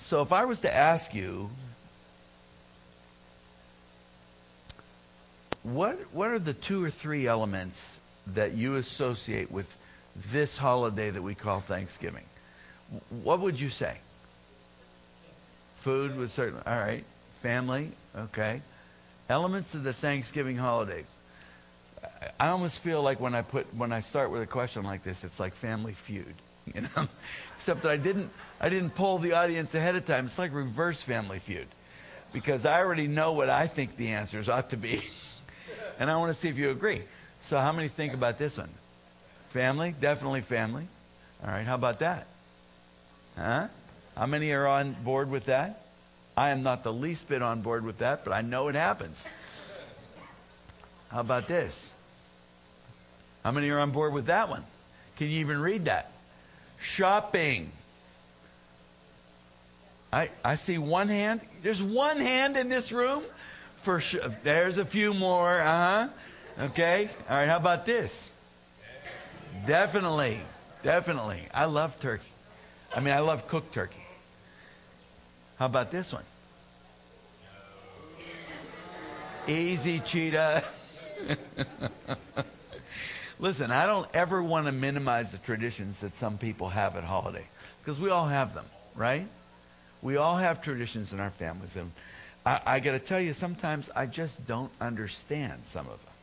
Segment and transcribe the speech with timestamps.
[0.00, 1.50] So if I was to ask you,
[5.62, 9.76] what what are the two or three elements that you associate with
[10.32, 12.24] this holiday that we call Thanksgiving?
[13.22, 13.96] What would you say?
[15.78, 17.04] Food was certainly all right.
[17.42, 18.60] Family, okay.
[19.28, 21.04] Elements of the Thanksgiving holiday.
[22.38, 25.24] I almost feel like when I put when I start with a question like this,
[25.24, 26.34] it's like Family Feud,
[26.74, 27.08] you know.
[27.56, 30.26] Except that I didn't I didn't poll the audience ahead of time.
[30.26, 31.66] It's like reverse Family Feud,
[32.32, 35.00] because I already know what I think the answers ought to be,
[35.98, 37.00] and I want to see if you agree.
[37.42, 38.70] So how many think about this one?
[39.50, 40.86] Family, definitely family.
[41.42, 42.26] All right, how about that?
[43.36, 43.68] Huh?
[44.16, 45.82] How many are on board with that?
[46.36, 49.26] I am not the least bit on board with that, but I know it happens.
[51.10, 51.92] How about this?
[53.44, 54.64] How many are on board with that one?
[55.16, 56.10] Can you even read that?
[56.80, 57.70] Shopping.
[60.12, 61.40] I, I see one hand.
[61.62, 63.22] There's one hand in this room.
[63.82, 65.60] For sh- there's a few more.
[65.60, 66.08] Uh huh.
[66.64, 67.08] Okay.
[67.28, 67.48] All right.
[67.48, 68.32] How about this?
[69.66, 70.38] Definitely,
[70.82, 71.46] definitely.
[71.52, 72.24] I love turkey.
[72.94, 74.04] I mean, I love cooked turkey.
[75.58, 76.24] How about this one?
[79.46, 80.64] Easy, cheetah.
[83.40, 87.46] Listen, I don't ever want to minimize the traditions that some people have at holiday
[87.80, 89.26] because we all have them, right?
[90.02, 91.90] We all have traditions in our families, and
[92.44, 96.14] I, I got to tell you, sometimes I just don't understand some of them.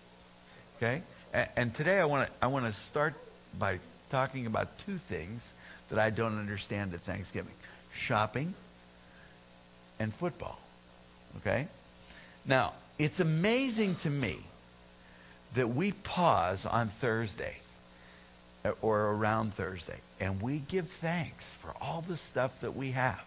[0.77, 1.01] Okay,
[1.33, 3.15] and, and today I want to I want to start
[3.57, 3.79] by
[4.11, 5.51] talking about two things
[5.89, 7.53] that I don't understand at Thanksgiving:
[7.93, 8.53] shopping
[9.97, 10.59] and football.
[11.37, 11.67] Okay,
[12.45, 14.37] now it's amazing to me
[15.53, 17.55] that we pause on Thursday
[18.65, 23.23] uh, or around Thursday and we give thanks for all the stuff that we have.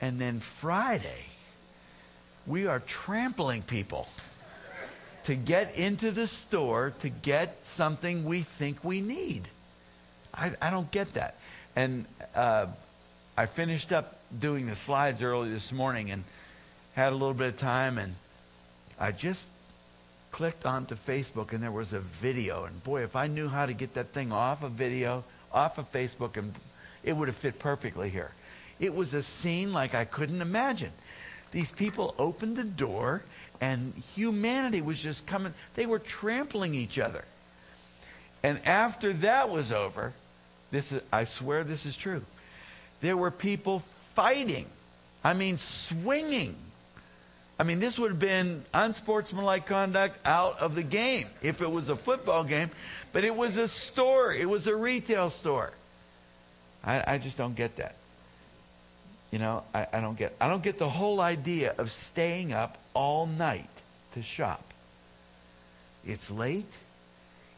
[0.00, 1.24] And then Friday,
[2.46, 4.08] we are trampling people
[5.24, 9.42] to get into the store to get something we think we need.
[10.34, 11.36] I, I don't get that.
[11.76, 12.66] And uh,
[13.36, 16.24] I finished up doing the slides early this morning and
[16.94, 18.14] had a little bit of time, and
[18.98, 19.46] I just
[20.32, 22.64] clicked onto Facebook, and there was a video.
[22.64, 25.22] And boy, if I knew how to get that thing off of video,
[25.52, 26.52] off of Facebook, and
[27.04, 28.32] it would have fit perfectly here.
[28.80, 30.90] It was a scene like I couldn't imagine.
[31.52, 33.22] These people opened the door,
[33.60, 35.52] and humanity was just coming.
[35.74, 37.24] They were trampling each other.
[38.42, 40.12] And after that was over,
[40.70, 42.24] this is, I swear this is true.
[43.02, 43.80] There were people
[44.14, 44.66] fighting.
[45.22, 46.56] I mean, swinging.
[47.62, 51.88] I mean, this would have been unsportsmanlike conduct out of the game if it was
[51.90, 52.72] a football game,
[53.12, 54.32] but it was a store.
[54.32, 55.70] It was a retail store.
[56.82, 57.94] I, I just don't get that.
[59.30, 60.34] You know, I, I don't get.
[60.40, 63.70] I don't get the whole idea of staying up all night
[64.14, 64.64] to shop.
[66.04, 66.66] It's late.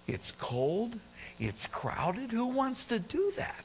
[0.07, 0.95] It's cold.
[1.41, 2.31] It's crowded.
[2.31, 3.65] Who wants to do that?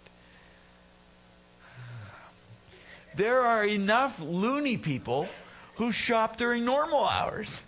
[3.16, 5.28] There are enough loony people
[5.80, 7.64] who shop during normal hours.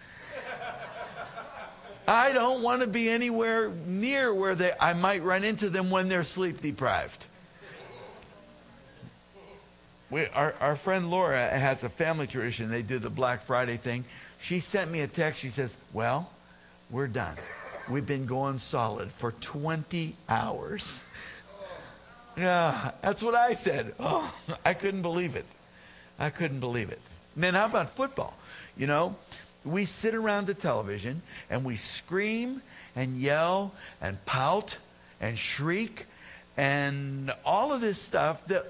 [2.05, 6.09] I don't want to be anywhere near where they I might run into them when
[6.09, 7.25] they're sleep deprived.
[10.09, 12.69] We, our, our friend Laura has a family tradition.
[12.69, 14.03] They do the Black Friday thing.
[14.41, 15.39] She sent me a text.
[15.39, 16.29] She says, Well,
[16.89, 17.37] we're done.
[17.89, 21.01] We've been going solid for 20 hours.
[22.35, 23.93] Yeah, that's what I said.
[24.01, 24.35] Oh,
[24.65, 25.45] I couldn't believe it.
[26.19, 26.99] I couldn't believe it.
[27.35, 28.33] Then how about football?
[28.77, 29.15] You know,
[29.63, 32.61] we sit around the television and we scream
[32.95, 33.71] and yell
[34.01, 34.77] and pout
[35.19, 36.05] and shriek
[36.57, 38.65] and all of this stuff that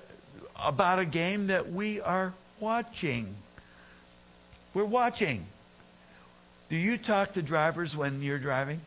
[0.55, 3.33] about a game that we are watching.
[4.73, 5.45] We're watching.
[6.69, 8.79] Do you talk to drivers when you're driving?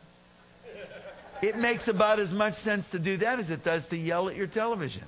[1.41, 4.35] It makes about as much sense to do that as it does to yell at
[4.35, 5.03] your television.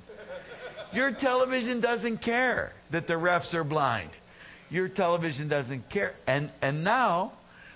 [0.94, 4.10] Your television doesn't care that the refs are blind.
[4.70, 6.14] Your television doesn't care.
[6.26, 7.32] And and now,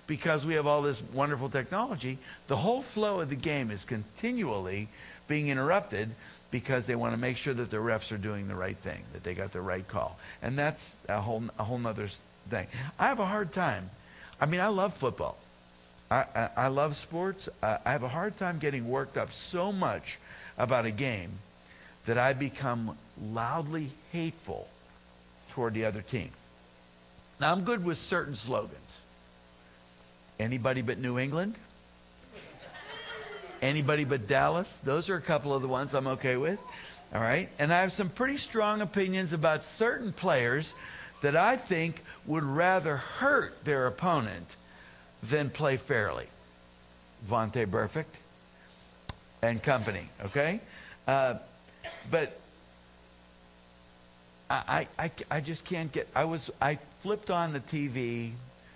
[0.07, 2.17] because we have all this wonderful technology,
[2.47, 4.89] the whole flow of the game is continually
[5.27, 6.09] being interrupted
[6.51, 9.23] because they want to make sure that the refs are doing the right thing, that
[9.23, 10.17] they got the right call.
[10.41, 12.09] And that's a whole a whole other
[12.49, 12.67] thing.
[12.99, 13.89] I have a hard time.
[14.39, 15.37] I mean, I love football.
[16.09, 17.47] I, I, love sports.
[17.63, 20.19] I have a hard time getting worked up so much
[20.57, 21.31] about a game
[22.05, 22.97] that I become
[23.31, 24.67] loudly hateful
[25.51, 26.31] toward the other team.
[27.41, 29.01] Now, I'm good with certain slogans.
[30.39, 31.55] Anybody but New England?
[33.63, 34.79] Anybody but Dallas?
[34.83, 36.61] Those are a couple of the ones I'm okay with.
[37.11, 37.49] All right?
[37.57, 40.71] And I have some pretty strong opinions about certain players
[41.23, 44.47] that I think would rather hurt their opponent
[45.23, 46.27] than play fairly.
[47.27, 48.05] Vontaze Burfict
[49.41, 50.59] and company, okay?
[51.07, 51.35] Uh,
[52.11, 52.39] but
[54.51, 56.09] I, I, I just can't get.
[56.13, 58.31] I was I flipped on the TV.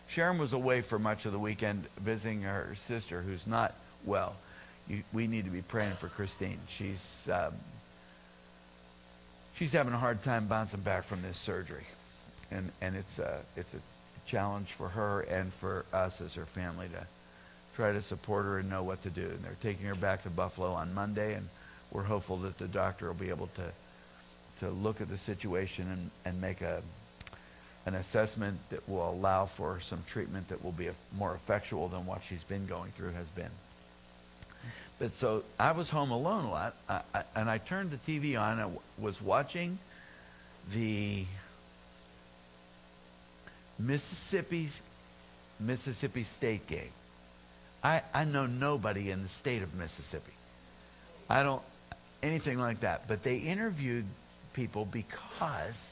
[0.08, 3.74] Sharon was away for much of the weekend visiting her sister, who's not
[4.06, 4.36] well.
[4.88, 6.60] You, we need to be praying for Christine.
[6.70, 7.54] She's um,
[9.58, 11.86] she's having a hard time bouncing back from this surgery,
[12.52, 13.80] and and it's a it's a
[14.28, 17.06] challenge for her and for us as her family to
[17.76, 19.26] try to support her and know what to do.
[19.28, 21.50] And they're taking her back to Buffalo on Monday, and
[21.92, 23.64] we're hopeful that the doctor will be able to
[24.60, 26.82] to look at the situation and, and make a
[27.86, 32.24] an assessment that will allow for some treatment that will be more effectual than what
[32.24, 33.52] she's been going through has been.
[34.98, 38.40] But so I was home alone a lot, I, I, and I turned the TV
[38.42, 38.60] on.
[38.60, 39.78] And was watching
[40.74, 41.26] the
[43.78, 44.82] Mississippi's
[45.60, 46.92] Mississippi State game.
[47.84, 50.32] I, I know nobody in the state of Mississippi.
[51.30, 51.62] I don't
[52.24, 53.08] anything like that.
[53.08, 54.06] But they interviewed
[54.56, 55.90] people because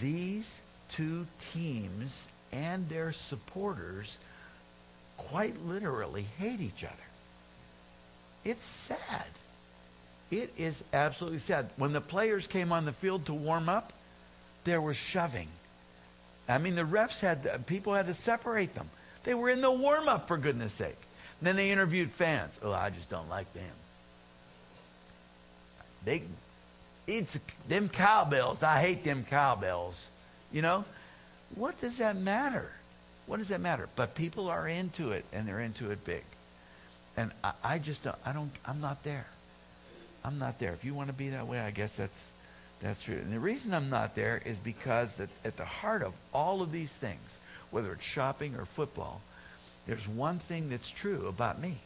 [0.00, 4.18] these two teams and their supporters
[5.16, 6.94] quite literally hate each other.
[8.44, 9.26] It's sad.
[10.30, 11.70] It is absolutely sad.
[11.76, 13.92] When the players came on the field to warm up,
[14.64, 15.48] there was shoving.
[16.48, 18.88] I mean, the refs had, people had to separate them.
[19.24, 20.96] They were in the warm up, for goodness sake.
[21.40, 22.58] Then they interviewed fans.
[22.62, 23.70] Oh, I just don't like them.
[26.04, 26.22] They,
[27.06, 27.38] it's
[27.68, 28.62] them cowbells.
[28.62, 30.08] I hate them cowbells.
[30.52, 30.84] You know,
[31.54, 32.70] what does that matter?
[33.26, 33.88] What does that matter?
[33.96, 36.24] But people are into it, and they're into it big.
[37.16, 38.50] And I, I just don't, I don't.
[38.64, 39.26] I'm not there.
[40.24, 40.72] I'm not there.
[40.72, 42.30] If you want to be that way, I guess that's
[42.80, 43.16] that's true.
[43.16, 46.72] And the reason I'm not there is because that at the heart of all of
[46.72, 47.38] these things,
[47.70, 49.20] whether it's shopping or football,
[49.86, 51.76] there's one thing that's true about me.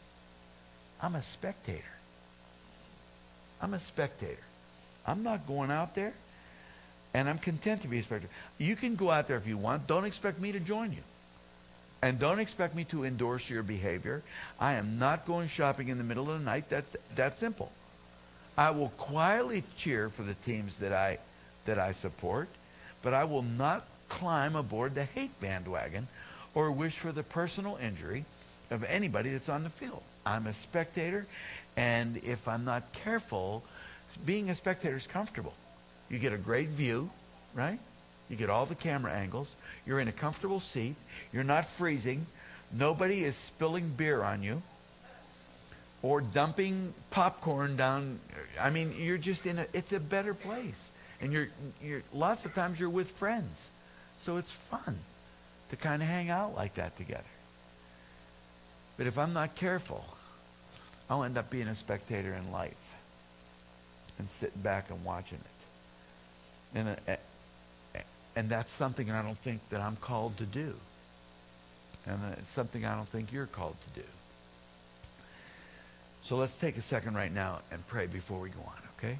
[1.01, 1.83] I'm a spectator.
[3.61, 4.37] I'm a spectator.
[5.07, 6.13] I'm not going out there,
[7.13, 8.31] and I'm content to be a spectator.
[8.57, 9.87] You can go out there if you want.
[9.87, 11.03] Don't expect me to join you.
[12.01, 14.21] And don't expect me to endorse your behavior.
[14.59, 16.69] I am not going shopping in the middle of the night.
[16.69, 17.71] That's that simple.
[18.57, 21.17] I will quietly cheer for the teams that I
[21.65, 22.49] that I support,
[23.01, 26.07] but I will not climb aboard the hate bandwagon
[26.55, 28.25] or wish for the personal injury
[28.71, 30.01] of anybody that's on the field.
[30.25, 31.25] I'm a spectator,
[31.75, 33.63] and if I'm not careful,
[34.25, 35.53] being a spectator is comfortable.
[36.09, 37.09] You get a great view,
[37.53, 37.79] right?
[38.29, 39.53] You get all the camera angles.
[39.85, 40.95] You're in a comfortable seat.
[41.31, 42.25] You're not freezing.
[42.71, 44.61] Nobody is spilling beer on you
[46.01, 48.19] or dumping popcorn down.
[48.59, 49.65] I mean, you're just in a.
[49.73, 50.89] It's a better place,
[51.21, 51.47] and you're
[51.83, 53.69] you're lots of times you're with friends,
[54.21, 54.97] so it's fun
[55.69, 57.23] to kind of hang out like that together.
[58.97, 60.03] But if I'm not careful,
[61.09, 62.86] I'll end up being a spectator in life
[64.19, 66.77] and sitting back and watching it.
[66.77, 67.99] And, uh,
[68.35, 70.73] and that's something I don't think that I'm called to do.
[72.05, 74.07] And it's something I don't think you're called to do.
[76.23, 79.17] So let's take a second right now and pray before we go on, okay?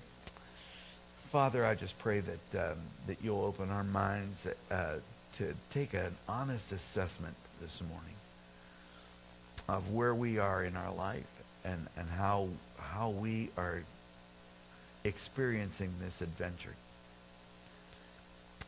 [1.31, 2.77] Father, I just pray that um,
[3.07, 4.95] that you'll open our minds uh,
[5.35, 8.15] to take an honest assessment this morning
[9.67, 11.27] of where we are in our life
[11.65, 12.47] and, and how
[12.79, 13.83] how we are
[15.07, 16.75] experiencing this adventure.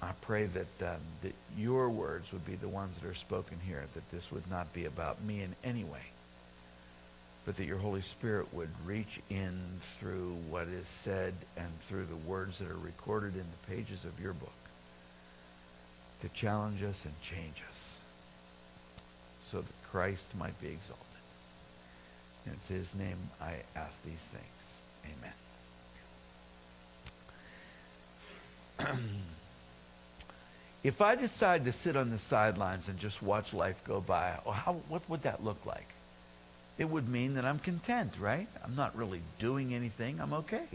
[0.01, 3.83] I pray that um, that your words would be the ones that are spoken here,
[3.93, 6.03] that this would not be about me in any way,
[7.45, 9.59] but that your Holy Spirit would reach in
[9.99, 14.19] through what is said and through the words that are recorded in the pages of
[14.21, 14.51] your book
[16.21, 17.97] to challenge us and change us
[19.51, 21.05] so that Christ might be exalted.
[22.45, 25.13] And it's his name I ask these things.
[25.17, 25.33] Amen.
[30.83, 34.73] if I decide to sit on the sidelines and just watch life go by, how,
[34.87, 35.87] what would that look like?
[36.77, 38.47] It would mean that I'm content, right?
[38.63, 40.21] I'm not really doing anything.
[40.21, 40.65] I'm okay.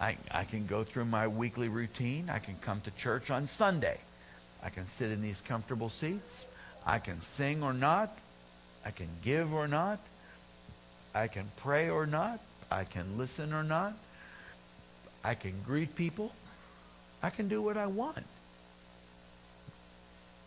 [0.00, 2.30] I, I can go through my weekly routine.
[2.30, 3.98] I can come to church on Sunday.
[4.62, 6.44] I can sit in these comfortable seats.
[6.86, 8.16] I can sing or not.
[8.86, 9.98] I can give or not.
[11.14, 12.38] I can pray or not.
[12.70, 13.94] I can listen or not.
[15.24, 16.32] I can greet people
[17.22, 18.24] I can do what I want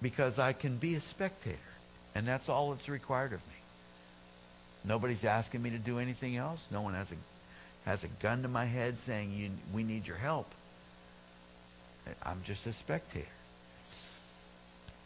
[0.01, 1.57] because I can be a spectator,
[2.15, 3.53] and that's all that's required of me.
[4.85, 6.65] Nobody's asking me to do anything else.
[6.71, 7.15] No one has a
[7.85, 10.47] has a gun to my head saying, you, we need your help.
[12.23, 13.25] I'm just a spectator.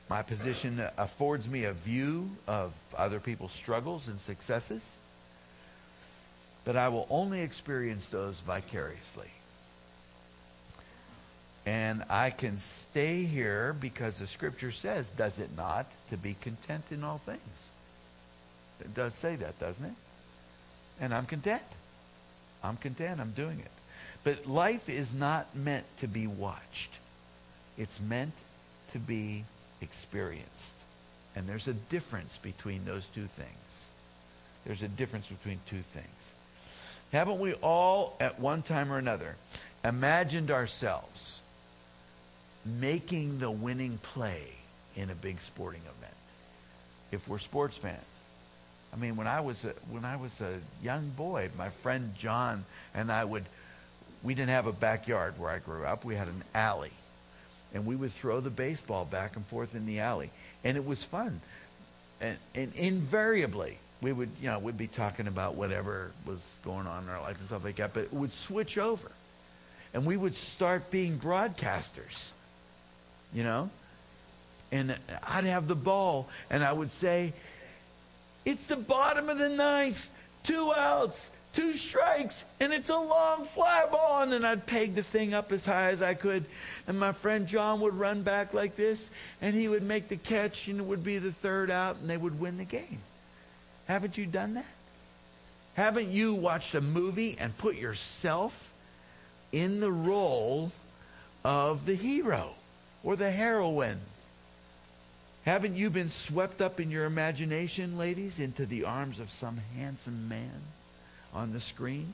[0.09, 4.83] My position affords me a view of other people's struggles and successes,
[6.63, 9.29] but I will only experience those vicariously.
[11.65, 16.83] And I can stay here because the scripture says, does it not, to be content
[16.91, 17.69] in all things.
[18.81, 19.93] It does say that, doesn't it?
[21.01, 21.63] And I'm content.
[22.63, 23.19] I'm content.
[23.19, 23.71] I'm doing it.
[24.23, 26.91] But life is not meant to be watched.
[27.77, 28.33] It's meant
[28.91, 29.43] to be
[29.81, 30.75] experienced.
[31.35, 33.87] And there's a difference between those two things.
[34.65, 36.33] There's a difference between two things.
[37.11, 39.35] Haven't we all, at one time or another,
[39.83, 41.41] imagined ourselves
[42.65, 44.43] making the winning play
[44.95, 46.15] in a big sporting event?
[47.11, 48.01] If we're sports fans.
[48.93, 52.65] I mean, when I was a, when I was a young boy, my friend John
[52.93, 53.45] and I would
[54.23, 56.03] we didn't have a backyard where I grew up.
[56.03, 56.91] We had an alley
[57.75, 60.31] and we would throw the baseball back and forth in the alley,
[60.63, 61.41] and it was fun.
[62.21, 67.03] And, and invariably, we would, you know, we'd be talking about whatever was going on
[67.03, 69.11] in our life and stuff like that, but it would switch over,
[69.93, 72.31] and we would start being broadcasters,
[73.35, 73.69] you know.
[74.71, 77.33] And I'd have the ball, and I would say,
[78.45, 80.09] "It's the bottom of the ninth,
[80.43, 84.21] two outs." two strikes, and it's a long fly ball.
[84.21, 86.45] And then I'd peg the thing up as high as I could.
[86.85, 89.09] And my friend John would run back like this,
[89.41, 92.17] and he would make the catch, and it would be the third out, and they
[92.17, 92.99] would win the game.
[93.87, 94.65] Haven't you done that?
[95.75, 98.71] Haven't you watched a movie and put yourself
[99.51, 100.71] in the role
[101.43, 102.53] of the hero
[103.05, 104.01] or the heroine?
[105.45, 110.27] Haven't you been swept up in your imagination, ladies, into the arms of some handsome
[110.27, 110.61] man?
[111.35, 112.13] on the screen.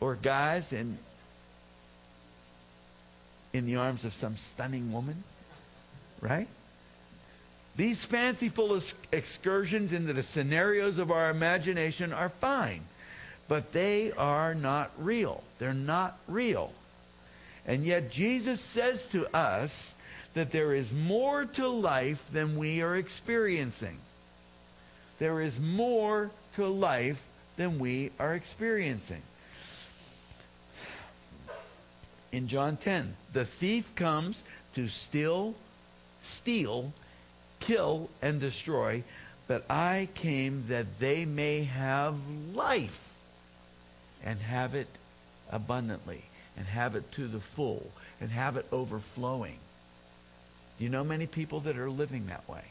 [0.00, 0.96] Or guys in
[3.52, 5.22] in the arms of some stunning woman,
[6.22, 6.48] right?
[7.76, 8.80] These fanciful
[9.12, 12.80] excursions into the scenarios of our imagination are fine,
[13.48, 15.42] but they are not real.
[15.58, 16.72] They're not real.
[17.66, 19.94] And yet Jesus says to us
[20.34, 23.98] that there is more to life than we are experiencing.
[25.18, 27.22] There is more to life
[27.56, 29.22] than we are experiencing.
[32.32, 34.42] In John 10, the thief comes
[34.74, 35.54] to steal,
[36.22, 36.92] steal,
[37.60, 39.04] kill, and destroy,
[39.46, 42.16] but I came that they may have
[42.54, 42.98] life
[44.24, 44.88] and have it
[45.50, 46.22] abundantly
[46.56, 47.90] and have it to the full
[48.20, 49.58] and have it overflowing.
[50.78, 52.64] Do you know many people that are living that way?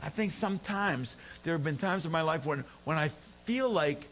[0.00, 3.10] I think sometimes there have been times in my life when, when I
[3.44, 4.06] feel like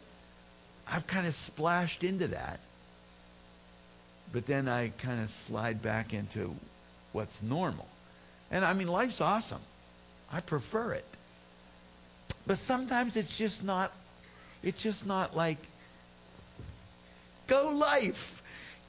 [0.87, 2.59] I've kind of splashed into that.
[4.31, 6.55] But then I kind of slide back into
[7.11, 7.87] what's normal.
[8.51, 9.61] And I mean, life's awesome.
[10.31, 11.05] I prefer it.
[12.47, 13.91] But sometimes it's just not,
[14.63, 15.57] it's just not like,
[17.47, 18.41] go life.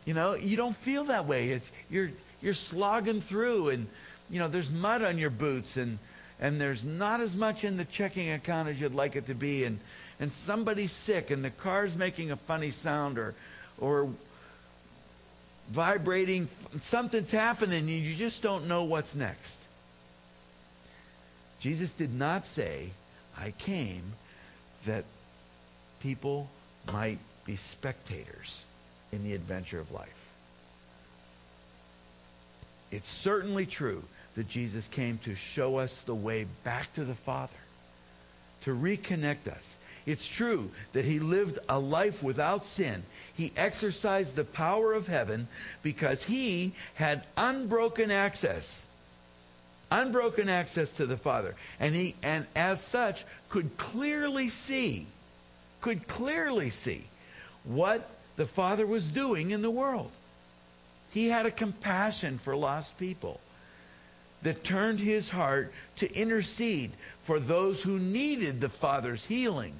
[0.06, 1.50] You know, you don't feel that way.
[1.50, 2.10] It's, you're,
[2.40, 3.86] you're slogging through and,
[4.30, 5.98] you know, there's mud on your boots and,
[6.40, 9.64] and there's not as much in the checking account as you'd like it to be.
[9.64, 9.80] And,
[10.20, 13.34] and somebody's sick and the car's making a funny sound or
[13.78, 14.08] or
[15.68, 16.48] vibrating
[16.78, 19.60] something's happening and you just don't know what's next.
[21.60, 22.88] Jesus did not say,
[23.38, 24.12] I came
[24.86, 25.04] that
[26.00, 26.48] people
[26.92, 28.64] might be spectators
[29.12, 30.08] in the adventure of life.
[32.90, 34.02] It's certainly true
[34.36, 37.56] that Jesus came to show us the way back to the Father,
[38.62, 39.76] to reconnect us.
[40.06, 43.02] It's true that he lived a life without sin.
[43.34, 45.48] He exercised the power of heaven
[45.82, 48.86] because he had unbroken access.
[49.90, 51.56] Unbroken access to the Father.
[51.80, 55.06] And he and as such could clearly see
[55.80, 57.04] could clearly see
[57.64, 60.10] what the Father was doing in the world.
[61.12, 63.40] He had a compassion for lost people
[64.42, 69.74] that turned his heart to intercede for those who needed the Father's healing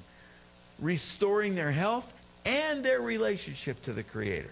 [0.79, 2.11] restoring their health
[2.45, 4.51] and their relationship to the Creator.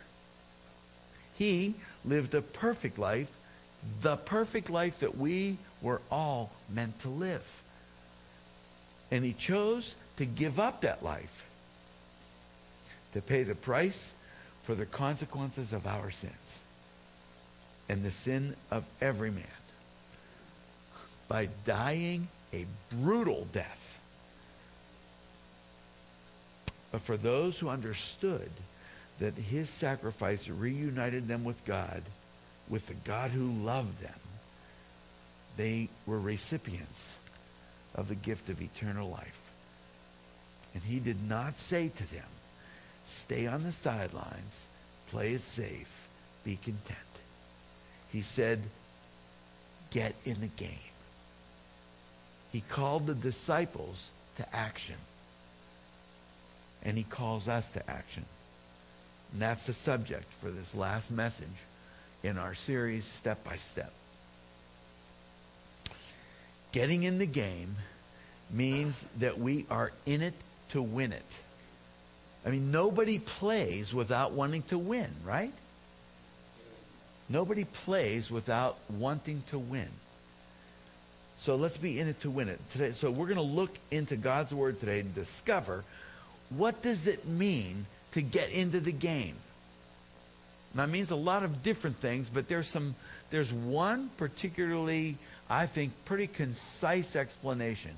[1.37, 3.29] He lived a perfect life,
[4.01, 7.63] the perfect life that we were all meant to live.
[9.11, 11.44] And he chose to give up that life
[13.15, 14.13] to pay the price
[14.63, 16.59] for the consequences of our sins
[17.89, 19.43] and the sin of every man
[21.27, 23.85] by dying a brutal death
[26.95, 28.49] But for those who understood
[29.19, 32.01] that his sacrifice reunited them with God,
[32.69, 34.19] with the God who loved them,
[35.57, 37.19] they were recipients
[37.95, 39.51] of the gift of eternal life.
[40.73, 42.23] And he did not say to them,
[43.15, 44.65] stay on the sidelines,
[45.09, 46.07] play it safe,
[46.43, 46.97] be content.
[48.11, 48.61] He said,
[49.91, 50.69] get in the game.
[52.51, 54.95] He called the disciples to action.
[56.83, 58.25] And he calls us to action.
[59.33, 61.47] And that's the subject for this last message
[62.23, 63.91] in our series, Step by Step.
[66.71, 67.75] Getting in the game
[68.51, 70.33] means that we are in it
[70.69, 71.39] to win it.
[72.45, 75.53] I mean, nobody plays without wanting to win, right?
[77.27, 79.89] Nobody plays without wanting to win.
[81.37, 82.91] So let's be in it to win it today.
[82.91, 85.83] So we're going to look into God's word today and discover
[86.49, 89.35] what does it mean to get into the game.
[90.75, 92.95] Now it means a lot of different things, but there's some
[93.31, 95.17] there's one particularly
[95.49, 97.91] I think pretty concise explanation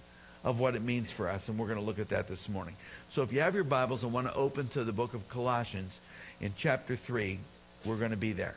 [0.48, 2.74] of what it means for us, and we're going to look at that this morning.
[3.10, 6.00] So if you have your Bibles and want to open to the book of Colossians
[6.40, 7.38] in chapter 3,
[7.84, 8.56] we're going to be there.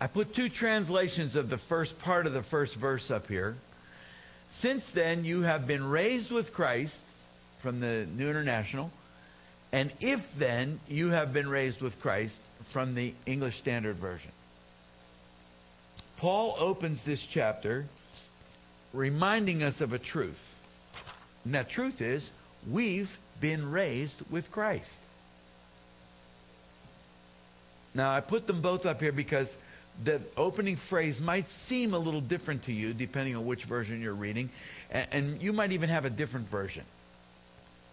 [0.00, 3.54] I put two translations of the first part of the first verse up here.
[4.50, 7.00] Since then, you have been raised with Christ
[7.58, 8.90] from the New International.
[9.70, 14.32] And if then you have been raised with Christ from the English Standard Version.
[16.16, 17.86] Paul opens this chapter
[18.92, 20.54] reminding us of a truth.
[21.44, 22.30] And that truth is
[22.70, 25.00] we've been raised with Christ.
[27.94, 29.54] Now, I put them both up here because
[30.04, 34.14] the opening phrase might seem a little different to you depending on which version you're
[34.14, 34.50] reading,
[34.90, 36.84] and, and you might even have a different version.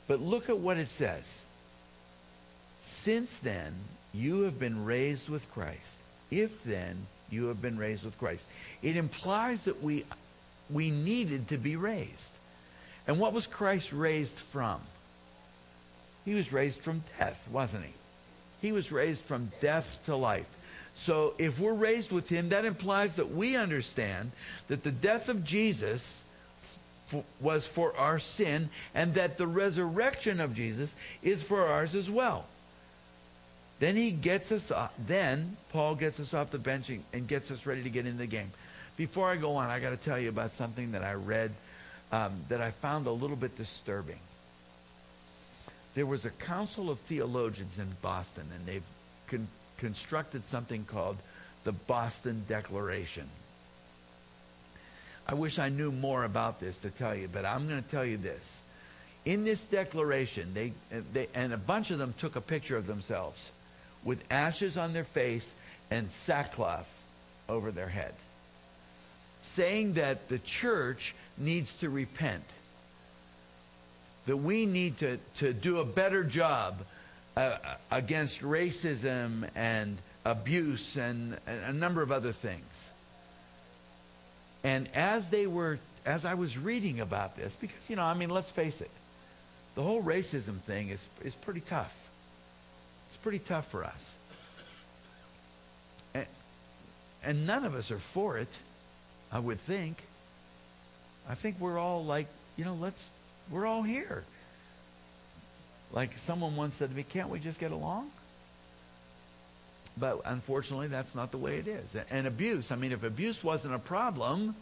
[0.07, 1.41] But look at what it says.
[2.83, 3.73] Since then,
[4.13, 5.97] you have been raised with Christ.
[6.29, 8.45] If then you have been raised with Christ.
[8.83, 10.05] It implies that we,
[10.69, 12.31] we needed to be raised.
[13.07, 14.79] And what was Christ raised from?
[16.25, 17.93] He was raised from death, wasn't he?
[18.61, 20.49] He was raised from death to life.
[20.95, 24.31] So if we're raised with him, that implies that we understand
[24.67, 26.23] that the death of Jesus
[27.39, 32.45] was for our sin and that the resurrection of Jesus is for ours as well.
[33.79, 37.65] Then he gets us off, then Paul gets us off the bench and gets us
[37.65, 38.51] ready to get in the game.
[38.97, 41.51] Before I go on, I got to tell you about something that I read
[42.11, 44.19] um, that I found a little bit disturbing.
[45.95, 48.87] There was a council of theologians in Boston, and they've
[49.27, 51.17] con- constructed something called
[51.63, 53.27] the Boston Declaration.
[55.27, 58.05] I wish I knew more about this to tell you, but I'm going to tell
[58.05, 58.61] you this.
[59.25, 60.71] In this declaration, they,
[61.13, 63.51] they and a bunch of them took a picture of themselves
[64.03, 65.51] with ashes on their face
[65.89, 67.03] and sackcloth
[67.49, 68.13] over their head,
[69.45, 72.43] saying that the church needs to repent,
[74.25, 76.75] that we need to, to do a better job
[77.37, 77.57] uh,
[77.91, 82.89] against racism and abuse and, and a number of other things.
[84.63, 88.29] And as they were, as I was reading about this, because, you know, I mean,
[88.29, 88.89] let's face it,
[89.75, 92.09] the whole racism thing is, is pretty tough.
[93.07, 94.15] It's pretty tough for us.
[96.13, 96.25] And,
[97.23, 98.57] and none of us are for it,
[99.31, 99.97] I would think.
[101.29, 103.09] I think we're all like, you know, let's,
[103.49, 104.23] we're all here.
[105.91, 108.09] Like someone once said to me, can't we just get along?
[109.97, 111.95] But unfortunately, that's not the way it is.
[112.11, 114.55] And abuse, I mean, if abuse wasn't a problem,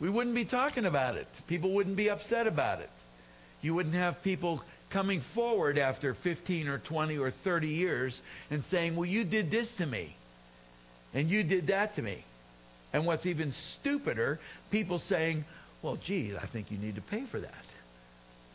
[0.00, 1.26] we wouldn't be talking about it.
[1.48, 2.90] People wouldn't be upset about it.
[3.60, 8.96] You wouldn't have people coming forward after 15 or 20 or 30 years and saying,
[8.96, 10.14] well, you did this to me.
[11.14, 12.24] And you did that to me.
[12.92, 14.38] And what's even stupider,
[14.70, 15.44] people saying,
[15.82, 17.54] well, gee, I think you need to pay for that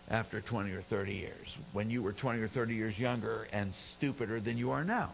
[0.10, 4.40] after 20 or 30 years, when you were 20 or 30 years younger and stupider
[4.40, 5.12] than you are now.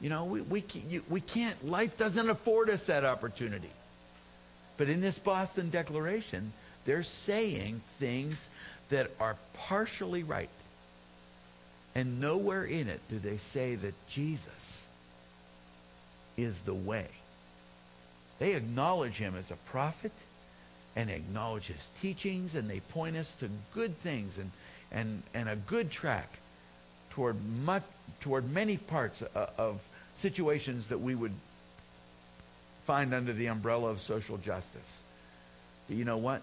[0.00, 3.70] You know, we, we, you, we can't, life doesn't afford us that opportunity.
[4.76, 6.52] But in this Boston Declaration,
[6.84, 8.48] they're saying things
[8.90, 10.48] that are partially right.
[11.94, 14.86] And nowhere in it do they say that Jesus
[16.36, 17.08] is the way.
[18.38, 20.12] They acknowledge him as a prophet
[20.96, 24.50] and acknowledge his teachings and they point us to good things and,
[24.92, 26.28] and, and a good track
[27.10, 27.82] toward much,
[28.20, 29.80] toward many parts of, of
[30.16, 31.32] situations that we would
[32.84, 35.02] find under the umbrella of social justice.
[35.88, 36.42] But you know what?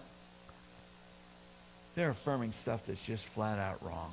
[1.94, 4.12] They're affirming stuff that's just flat out wrong.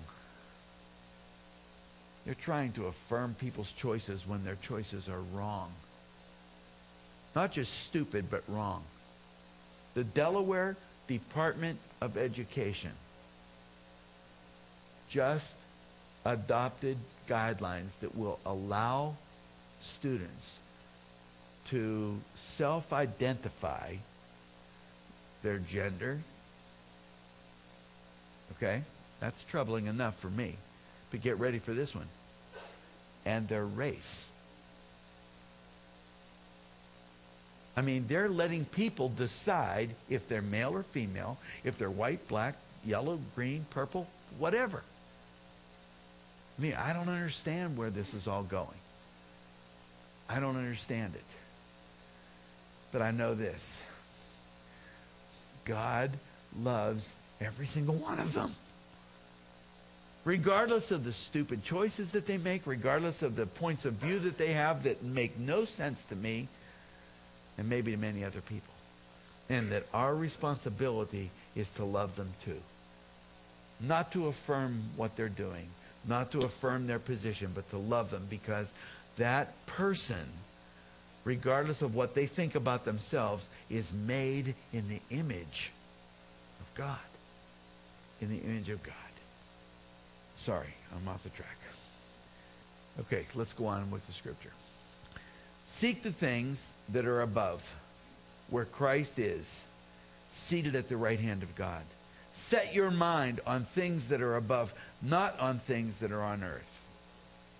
[2.26, 5.72] They're trying to affirm people's choices when their choices are wrong.
[7.36, 8.84] Not just stupid, but wrong.
[9.96, 10.76] The Delaware
[11.08, 12.92] Department of Education
[15.10, 15.56] just
[16.26, 19.16] adopted guidelines that will allow
[19.82, 20.58] students
[21.70, 23.96] to self identify
[25.44, 26.20] their gender.
[28.58, 28.82] Okay?
[29.20, 30.56] That's troubling enough for me.
[31.12, 32.08] But get ready for this one.
[33.26, 34.30] And their race.
[37.76, 42.56] I mean, they're letting people decide if they're male or female, if they're white, black,
[42.86, 44.08] yellow, green, purple,
[44.38, 44.84] whatever.
[46.58, 48.68] I mean, I don't understand where this is all going.
[50.30, 51.36] I don't understand it.
[52.92, 53.84] But I know this
[55.66, 56.12] God
[56.60, 58.52] loves every single one of them.
[60.26, 64.38] Regardless of the stupid choices that they make, regardless of the points of view that
[64.38, 66.48] they have that make no sense to me,
[67.58, 68.74] and maybe to many other people.
[69.50, 72.60] And that our responsibility is to love them too.
[73.80, 75.68] Not to affirm what they're doing,
[76.08, 78.72] not to affirm their position, but to love them because
[79.18, 80.26] that person,
[81.24, 85.72] regardless of what they think about themselves, is made in the image
[86.62, 86.98] of God.
[88.22, 88.96] In the image of God.
[90.36, 91.58] Sorry, I'm off the track.
[93.00, 94.52] Okay, let's go on with the scripture.
[95.68, 97.76] Seek the things that are above,
[98.50, 99.66] where Christ is,
[100.32, 101.84] seated at the right hand of God.
[102.36, 106.86] Set your mind on things that are above, not on things that are on earth.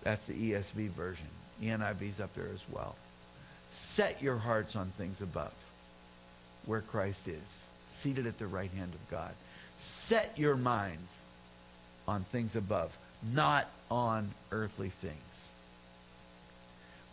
[0.02, 1.26] That's the ESV version.
[1.62, 2.96] ENIV's up there as well.
[3.72, 5.52] Set your hearts on things above,
[6.66, 9.32] where Christ is, seated at the right hand of God.
[9.78, 11.10] Set your minds
[12.06, 12.96] on things above,
[13.32, 15.50] not on earthly things.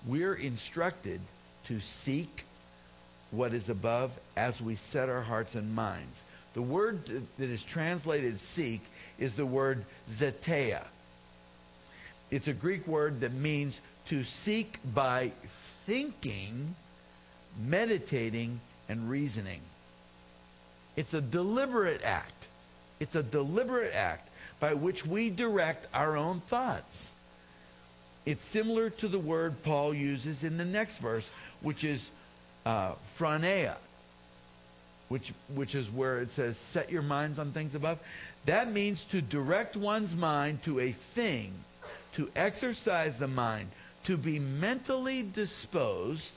[0.05, 1.21] We're instructed
[1.65, 2.45] to seek
[3.31, 6.23] what is above as we set our hearts and minds.
[6.53, 6.99] The word
[7.37, 8.81] that is translated seek
[9.17, 10.83] is the word zeteia.
[12.29, 15.31] It's a Greek word that means to seek by
[15.85, 16.75] thinking,
[17.61, 19.61] meditating, and reasoning.
[20.95, 22.47] It's a deliberate act.
[22.99, 27.13] It's a deliberate act by which we direct our own thoughts.
[28.25, 31.29] It's similar to the word Paul uses in the next verse,
[31.61, 32.09] which is
[32.65, 33.75] uh, phroneia,
[35.09, 37.99] which, which is where it says, set your minds on things above.
[38.45, 41.53] That means to direct one's mind to a thing,
[42.13, 43.67] to exercise the mind,
[44.05, 46.33] to be mentally disposed,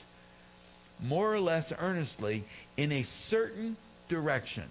[1.03, 2.43] more or less earnestly,
[2.77, 3.75] in a certain
[4.09, 4.65] direction.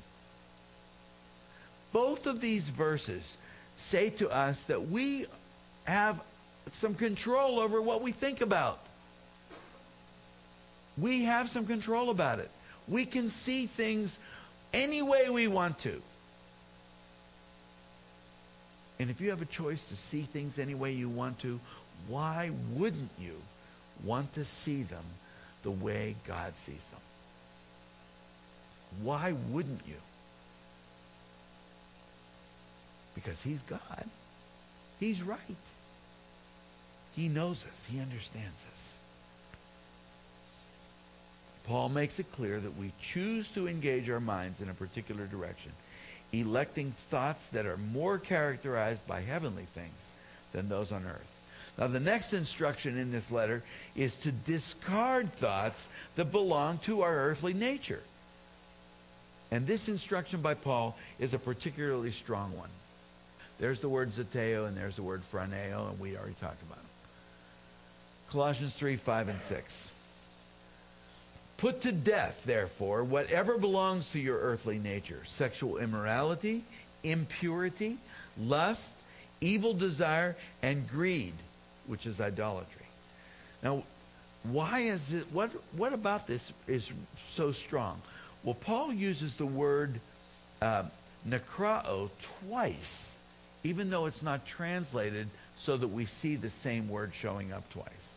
[1.92, 3.36] Both of these verses
[3.76, 5.26] say to us that we
[5.84, 6.20] have
[6.72, 8.78] some control over what we think about.
[10.96, 12.50] We have some control about it.
[12.88, 14.18] We can see things
[14.72, 16.00] any way we want to.
[18.98, 21.58] And if you have a choice to see things any way you want to,
[22.08, 23.40] why wouldn't you
[24.04, 25.04] want to see them
[25.62, 27.00] the way God sees them?
[29.02, 29.96] Why wouldn't you?
[33.14, 34.04] Because He's God.
[35.00, 35.40] He's right.
[37.16, 37.88] He knows us.
[37.90, 38.93] He understands us.
[41.64, 45.72] Paul makes it clear that we choose to engage our minds in a particular direction,
[46.32, 50.10] electing thoughts that are more characterized by heavenly things
[50.52, 51.40] than those on earth.
[51.78, 53.62] Now, the next instruction in this letter
[53.96, 58.02] is to discard thoughts that belong to our earthly nature.
[59.50, 62.68] And this instruction by Paul is a particularly strong one.
[63.58, 66.86] There's the word zeteo and there's the word phroneo, and we already talked about them.
[68.30, 69.93] Colossians 3 5 and 6.
[71.56, 76.62] Put to death, therefore, whatever belongs to your earthly nature sexual immorality,
[77.02, 77.96] impurity,
[78.38, 78.94] lust,
[79.40, 81.34] evil desire, and greed,
[81.86, 82.86] which is idolatry.
[83.62, 83.84] Now,
[84.42, 88.00] why is it, what, what about this is so strong?
[88.42, 90.00] Well, Paul uses the word
[90.60, 90.82] uh,
[92.48, 93.16] twice,
[93.62, 98.12] even though it's not translated so that we see the same word showing up twice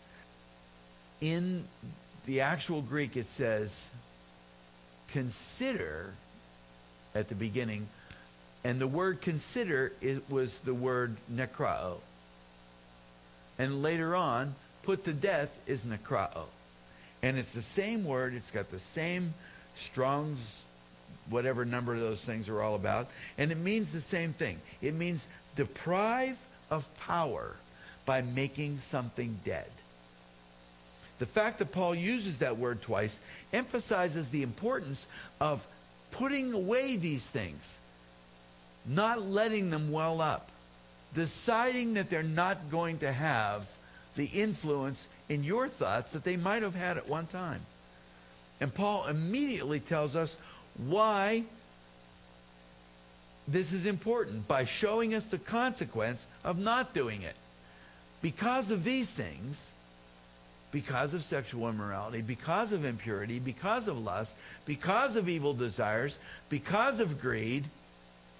[1.21, 1.65] in
[2.27, 3.89] the actual Greek, it says,
[5.13, 6.13] consider
[7.15, 7.87] at the beginning,
[8.63, 11.97] and the word consider it was the word nekrao.
[13.57, 16.43] And later on, put to death is nekrao.
[17.23, 19.33] And it's the same word, it's got the same
[19.75, 20.61] Strong's
[21.29, 23.07] whatever number of those things are all about.
[23.37, 24.59] And it means the same thing.
[24.81, 26.37] It means deprive
[26.69, 27.55] of power
[28.05, 29.69] by making something dead.
[31.19, 33.19] The fact that Paul uses that word twice
[33.51, 35.05] emphasizes the importance
[35.39, 35.65] of
[36.11, 37.77] putting away these things,
[38.85, 40.49] not letting them well up,
[41.15, 43.67] deciding that they're not going to have
[44.15, 47.61] the influence in your thoughts that they might have had at one time.
[48.59, 50.35] And Paul immediately tells us
[50.77, 51.43] why
[53.47, 57.35] this is important by showing us the consequence of not doing it.
[58.21, 59.71] Because of these things,
[60.71, 66.17] because of sexual immorality, because of impurity, because of lust, because of evil desires,
[66.49, 67.65] because of greed,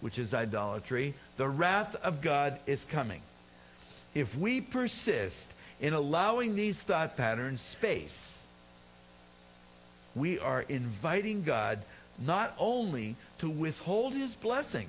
[0.02, 3.22] which is idolatry, the wrath of God is coming.
[4.14, 8.44] If we persist in allowing these thought patterns space,
[10.16, 11.80] we are inviting God
[12.20, 14.88] not only to withhold his blessing,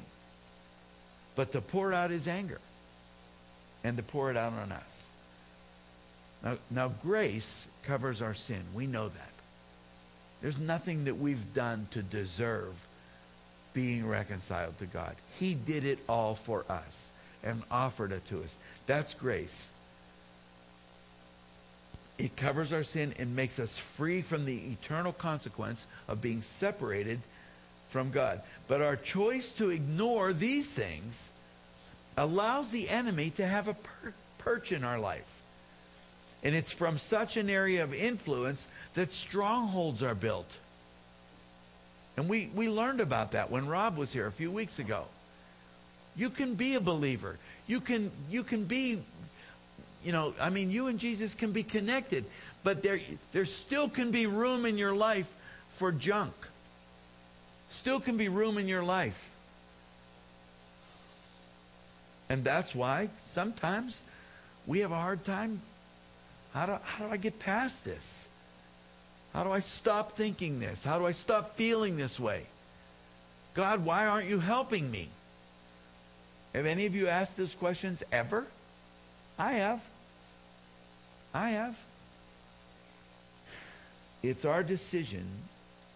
[1.36, 2.58] but to pour out his anger
[3.84, 5.07] and to pour it out on us.
[6.42, 8.62] Now, now, grace covers our sin.
[8.74, 9.32] We know that.
[10.40, 12.74] There's nothing that we've done to deserve
[13.72, 15.14] being reconciled to God.
[15.38, 17.10] He did it all for us
[17.42, 18.56] and offered it to us.
[18.86, 19.72] That's grace.
[22.18, 27.20] It covers our sin and makes us free from the eternal consequence of being separated
[27.90, 28.40] from God.
[28.66, 31.30] But our choice to ignore these things
[32.16, 35.37] allows the enemy to have a per- perch in our life.
[36.42, 40.50] And it's from such an area of influence that strongholds are built.
[42.16, 45.04] And we, we learned about that when Rob was here a few weeks ago.
[46.16, 47.38] You can be a believer.
[47.68, 48.98] You can you can be
[50.04, 52.24] you know, I mean you and Jesus can be connected,
[52.64, 53.00] but there
[53.32, 55.32] there still can be room in your life
[55.74, 56.34] for junk.
[57.70, 59.28] Still can be room in your life.
[62.28, 64.02] And that's why sometimes
[64.66, 65.60] we have a hard time
[66.58, 68.26] how do, how do I get past this?
[69.32, 70.82] How do I stop thinking this?
[70.82, 72.42] How do I stop feeling this way?
[73.54, 75.08] God, why aren't you helping me?
[76.56, 78.44] Have any of you asked those questions ever?
[79.38, 79.80] I have.
[81.32, 81.78] I have.
[84.24, 85.28] It's our decision,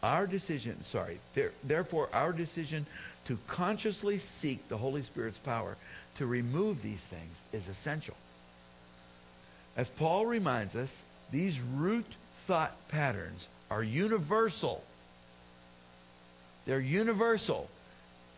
[0.01, 2.87] our decision, sorry, there, therefore, our decision
[3.25, 5.77] to consciously seek the Holy Spirit's power
[6.19, 8.15] to remove these things is essential.
[9.77, 12.07] As Paul reminds us, these root
[12.47, 14.83] thought patterns are universal.
[16.67, 17.69] They're universal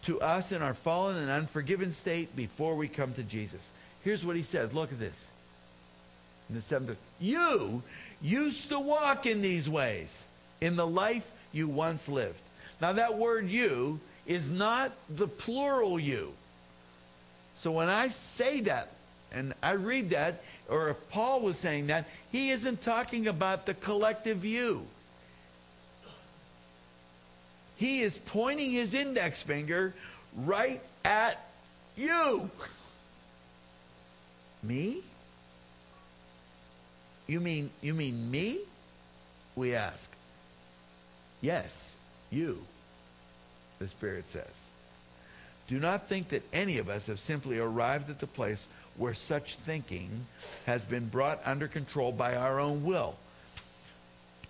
[0.05, 3.69] to us in our fallen and unforgiven state before we come to Jesus.
[4.05, 4.75] Here's what he says.
[4.75, 5.29] Look at this.
[6.49, 7.83] In the seventh, you
[8.21, 10.25] used to walk in these ways
[10.61, 12.39] in the life you once lived.
[12.81, 16.33] Now that word you is not the plural you.
[17.59, 18.89] So when I say that
[19.33, 23.75] and I read that, or if Paul was saying that, he isn't talking about the
[23.75, 24.87] collective you.
[27.77, 29.93] He is pointing his index finger
[30.37, 31.39] right at
[31.97, 32.51] you.
[34.63, 35.03] Me?
[37.27, 38.59] You mean you mean me?
[39.57, 40.11] We ask.
[41.41, 41.93] Yes,
[42.31, 42.63] you.
[43.79, 44.71] The Spirit says.
[45.69, 49.57] Do not think that any of us have simply arrived at the place where such
[49.57, 50.27] thinking
[50.67, 53.17] has been brought under control by our own will.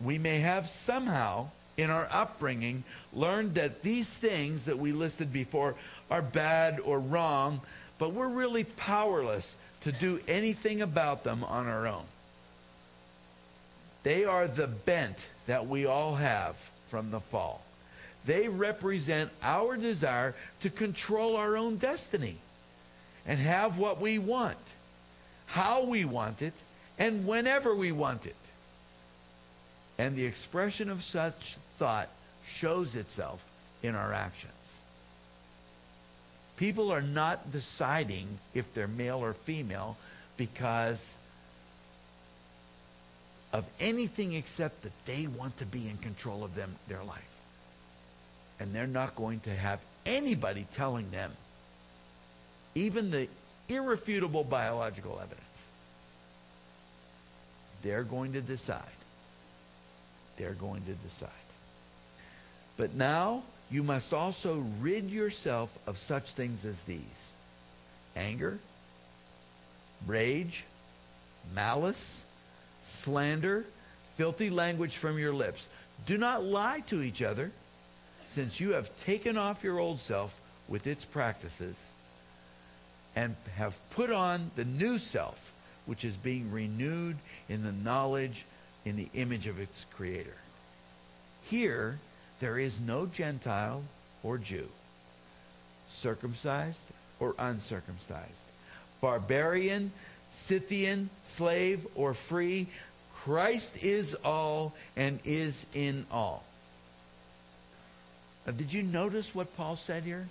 [0.02, 5.74] We may have somehow, in our upbringing, learned that these things that we listed before
[6.10, 7.60] are bad or wrong,
[7.98, 12.04] but we're really powerless to do anything about them on our own.
[14.02, 17.62] They are the bent that we all have from the fall.
[18.26, 22.36] They represent our desire to control our own destiny
[23.26, 24.56] and have what we want,
[25.46, 26.54] how we want it,
[26.98, 28.36] and whenever we want it.
[29.98, 32.08] And the expression of such thought
[32.56, 33.44] shows itself
[33.82, 34.52] in our actions.
[36.56, 39.96] People are not deciding if they're male or female
[40.36, 41.16] because
[43.52, 47.22] of anything except that they want to be in control of them their life.
[48.60, 51.32] And they're not going to have anybody telling them
[52.74, 53.28] even the
[53.68, 55.66] irrefutable biological evidence.
[57.82, 58.82] They're going to decide.
[60.36, 61.30] They're going to decide.
[62.76, 67.32] But now you must also rid yourself of such things as these
[68.16, 68.58] anger,
[70.06, 70.64] rage,
[71.54, 72.24] malice,
[72.84, 73.64] slander,
[74.16, 75.68] filthy language from your lips.
[76.06, 77.50] Do not lie to each other
[78.28, 81.78] since you have taken off your old self with its practices
[83.16, 85.52] and have put on the new self,
[85.86, 87.16] which is being renewed
[87.48, 88.44] in the knowledge
[88.84, 90.36] in the image of its creator.
[91.44, 91.98] Here,
[92.40, 93.82] there is no Gentile
[94.22, 94.68] or Jew,
[95.90, 96.82] circumcised
[97.20, 98.30] or uncircumcised,
[99.00, 99.92] barbarian,
[100.32, 102.66] Scythian, slave, or free.
[103.14, 106.42] Christ is all and is in all.
[108.46, 110.26] Now, did you notice what Paul said here?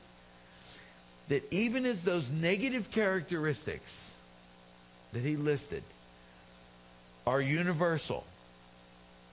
[1.29, 4.11] That even as those negative characteristics
[5.13, 5.83] that he listed
[7.25, 8.25] are universal,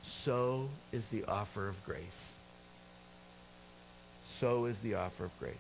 [0.03, 2.35] so is the offer of grace.
[4.25, 5.55] So is the offer of grace.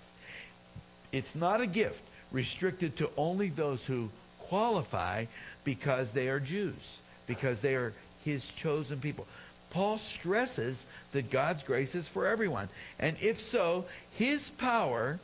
[1.12, 5.24] It's not a gift restricted to only those who qualify
[5.64, 7.92] because they are Jews, because they are
[8.24, 9.26] his chosen people.
[9.70, 12.68] Paul stresses that God's grace is for everyone.
[12.98, 15.18] And if so, his power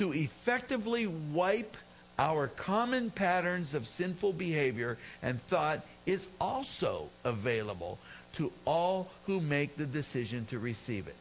[0.00, 1.76] to effectively wipe
[2.18, 7.98] our common patterns of sinful behavior and thought is also available
[8.32, 11.16] to all who make the decision to receive it.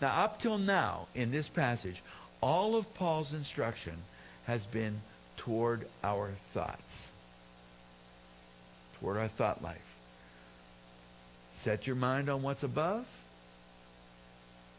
[0.00, 2.02] Now, up till now, in this passage,
[2.40, 3.94] all of Paul's instruction
[4.46, 4.98] has been
[5.36, 7.12] toward our thoughts,
[9.00, 9.96] toward our thought life.
[11.52, 13.06] Set your mind on what's above,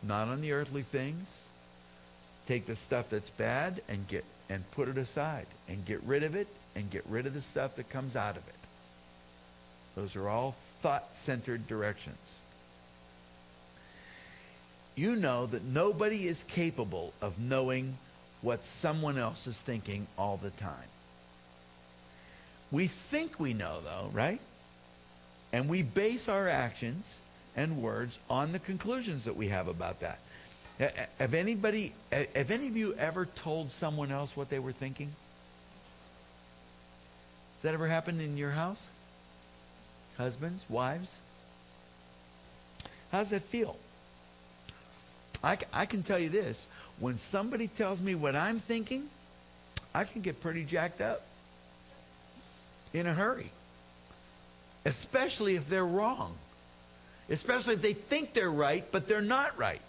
[0.02, 1.47] not on the earthly things.
[2.48, 6.36] Take the stuff that's bad and get and put it aside and get rid of
[6.36, 8.56] it and get rid of the stuff that comes out of it.
[9.96, 12.40] Those are all thought-centered directions.
[14.96, 17.98] You know that nobody is capable of knowing
[18.42, 20.76] what someone else is thinking all the time.
[22.72, 24.40] We think we know, though, right?
[25.52, 27.20] And we base our actions
[27.56, 30.20] and words on the conclusions that we have about that.
[30.80, 35.08] Have anybody, have any of you ever told someone else what they were thinking?
[37.56, 38.86] Has that ever happened in your house?
[40.18, 41.18] Husbands, wives?
[43.12, 43.76] How does that feel?
[45.44, 46.66] I, I can tell you this
[47.00, 49.04] when somebody tells me what I'm thinking,
[49.96, 51.22] I can get pretty jacked up
[52.94, 53.50] in a hurry.
[54.86, 56.34] Especially if they're wrong.
[57.30, 59.82] Especially if they think they're right, but they're not right.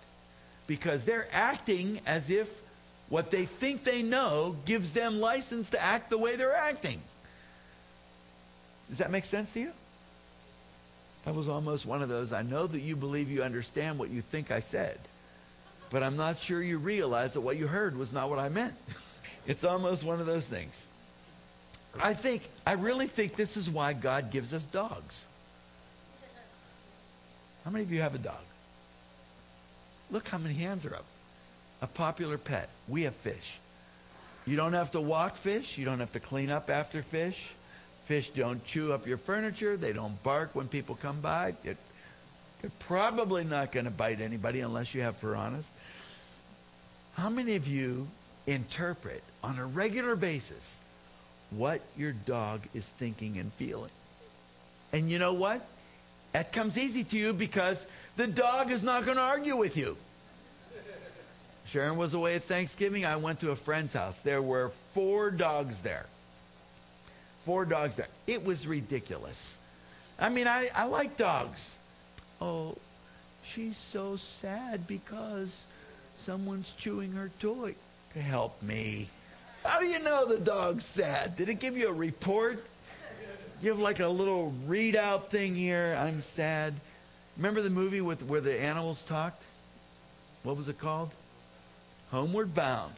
[0.69, 2.57] Because they're acting as if
[3.09, 7.01] what they think they know gives them license to act the way they're acting.
[8.89, 9.73] Does that make sense to you?
[11.25, 12.33] That was almost one of those.
[12.33, 14.97] I know that you believe you understand what you think I said
[15.91, 18.75] but I'm not sure you realize that what you heard was not what I meant.
[19.47, 20.87] it's almost one of those things.
[22.01, 25.25] I think, I really think this is why God gives us dogs.
[27.65, 28.41] How many of you have a dog?
[30.11, 31.05] Look how many hands are up.
[31.83, 32.69] A popular pet.
[32.89, 33.59] We have fish.
[34.47, 35.79] You don't have to walk fish.
[35.79, 37.53] You don't have to clean up after fish.
[38.07, 39.77] Fish don't chew up your furniture.
[39.77, 41.55] They don't bark when people come by.
[41.63, 41.77] They're,
[42.63, 45.67] they're probably not going to bite anybody unless you have piranhas.
[47.15, 48.09] How many of you
[48.47, 50.79] interpret on a regular basis
[51.51, 53.91] what your dog is thinking and feeling?
[54.93, 55.67] And you know what?
[56.33, 57.85] That comes easy to you because
[58.17, 59.97] the dog is not going to argue with you.
[61.67, 63.05] Sharon was away at Thanksgiving.
[63.05, 64.19] I went to a friend's house.
[64.21, 66.07] There were four dogs there.
[67.45, 68.09] Four dogs there.
[68.27, 69.59] It was ridiculous.
[70.19, 71.77] I mean, I, I like dogs.
[72.41, 72.77] Oh,
[73.45, 75.65] she's so sad because
[76.19, 77.75] Someone's chewing her toy.
[78.15, 79.09] To help me.
[79.65, 81.37] How do you know the dog's sad?
[81.37, 82.65] Did it give you a report?
[83.61, 85.97] You have like a little readout thing here.
[85.99, 86.75] I'm sad.
[87.37, 89.43] Remember the movie with where the animals talked?
[90.45, 91.11] What was it called?
[92.11, 92.93] Homeward Bound.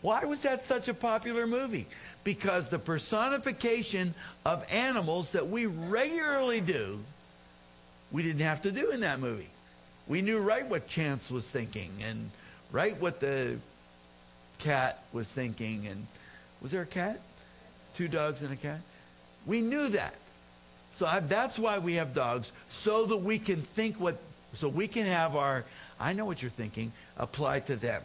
[0.00, 1.86] Why was that such a popular movie?
[2.22, 7.00] Because the personification of animals that we regularly do,
[8.12, 9.50] we didn't have to do in that movie.
[10.06, 12.30] We knew right what Chance was thinking and
[12.70, 13.58] right what the
[14.58, 15.88] cat was thinking.
[15.88, 16.06] And
[16.60, 17.18] was there a cat?
[17.94, 18.80] Two dogs and a cat?
[19.46, 20.14] We knew that.
[20.92, 24.16] So I, that's why we have dogs, so that we can think what,
[24.52, 25.64] so we can have our,
[25.98, 28.02] I know what you're thinking, apply to them.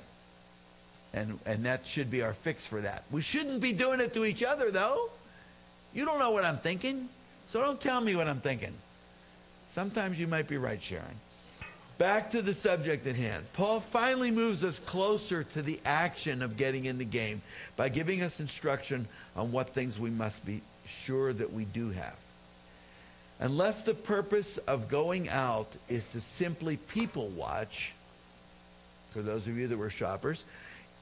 [1.13, 3.03] And, and that should be our fix for that.
[3.11, 5.09] We shouldn't be doing it to each other, though.
[5.93, 7.09] You don't know what I'm thinking,
[7.47, 8.73] so don't tell me what I'm thinking.
[9.71, 11.05] Sometimes you might be right, Sharon.
[11.99, 13.45] Back to the subject at hand.
[13.53, 17.41] Paul finally moves us closer to the action of getting in the game
[17.75, 20.61] by giving us instruction on what things we must be
[21.05, 22.15] sure that we do have.
[23.39, 27.93] Unless the purpose of going out is to simply people watch,
[29.11, 30.43] for those of you that were shoppers,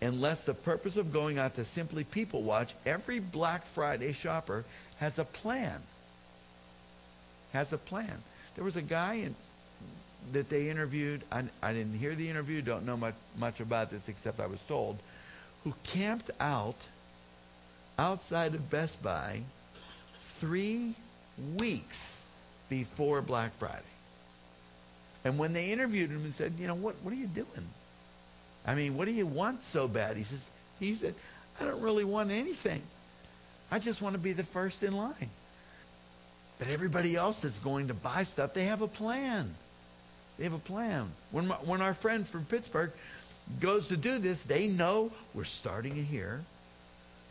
[0.01, 4.65] unless the purpose of going out to simply people watch, every Black Friday shopper
[4.99, 5.81] has a plan.
[7.53, 8.21] Has a plan.
[8.55, 9.35] There was a guy in,
[10.33, 11.23] that they interviewed.
[11.31, 14.61] I, I didn't hear the interview, don't know much, much about this except I was
[14.63, 14.99] told,
[15.63, 16.77] who camped out
[17.97, 19.41] outside of Best Buy
[20.39, 20.93] three
[21.57, 22.21] weeks
[22.69, 23.81] before Black Friday.
[25.23, 27.67] And when they interviewed him and said, you know, what, what are you doing?
[28.65, 30.17] I mean, what do you want so bad?
[30.17, 30.43] He says,
[30.79, 31.15] he said,
[31.59, 32.81] I don't really want anything.
[33.71, 35.29] I just want to be the first in line.
[36.59, 39.53] But everybody else that's going to buy stuff, they have a plan.
[40.37, 41.09] They have a plan.
[41.31, 42.91] When, my, when our friend from Pittsburgh
[43.59, 46.41] goes to do this, they know we're starting here,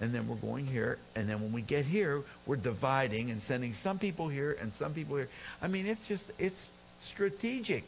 [0.00, 3.72] and then we're going here, and then when we get here, we're dividing and sending
[3.72, 5.28] some people here and some people here.
[5.62, 6.70] I mean, it's just, it's
[7.00, 7.84] strategic.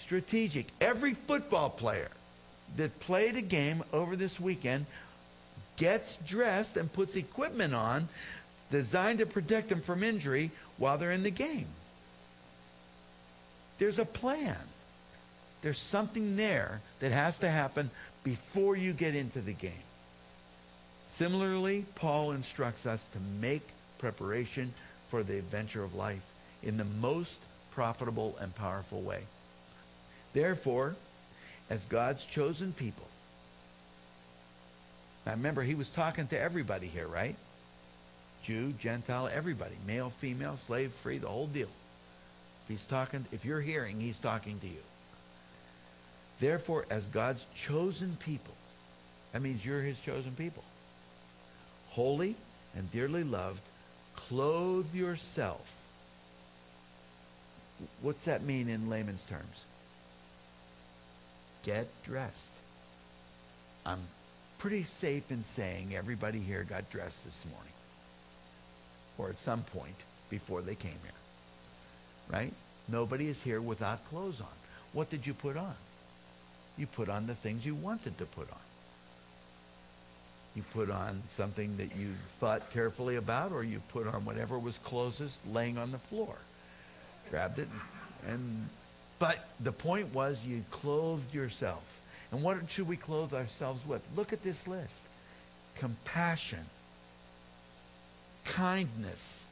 [0.00, 0.66] Strategic.
[0.80, 2.08] Every football player
[2.76, 4.86] that played a game over this weekend
[5.76, 8.08] gets dressed and puts equipment on
[8.70, 11.66] designed to protect them from injury while they're in the game.
[13.78, 14.56] There's a plan.
[15.62, 17.90] There's something there that has to happen
[18.24, 19.72] before you get into the game.
[21.08, 23.66] Similarly, Paul instructs us to make
[23.98, 24.72] preparation
[25.08, 26.22] for the adventure of life
[26.62, 27.38] in the most
[27.72, 29.22] profitable and powerful way.
[30.32, 30.94] Therefore,
[31.70, 33.06] as God's chosen people,
[35.24, 37.34] now remember, he was talking to everybody here, right?
[38.44, 41.68] Jew, Gentile, everybody, male, female, slave, free, the whole deal.
[42.64, 44.82] If he's talking, if you're hearing, he's talking to you.
[46.38, 48.54] Therefore, as God's chosen people,
[49.32, 50.62] that means you're his chosen people.
[51.96, 52.34] Holy
[52.74, 53.62] and dearly loved,
[54.14, 55.72] clothe yourself.
[58.02, 59.64] What's that mean in layman's terms?
[61.64, 62.52] Get dressed.
[63.86, 64.00] I'm
[64.58, 67.72] pretty safe in saying everybody here got dressed this morning.
[69.16, 69.96] Or at some point
[70.28, 72.38] before they came here.
[72.38, 72.52] Right?
[72.88, 74.56] Nobody is here without clothes on.
[74.92, 75.74] What did you put on?
[76.76, 78.65] You put on the things you wanted to put on.
[80.56, 84.78] You put on something that you thought carefully about, or you put on whatever was
[84.78, 86.34] closest laying on the floor.
[87.30, 87.68] Grabbed it,
[88.26, 88.68] and, and
[89.18, 91.82] but the point was you clothed yourself.
[92.32, 94.02] And what should we clothe ourselves with?
[94.16, 95.02] Look at this list
[95.76, 96.64] compassion,
[98.44, 99.46] kindness,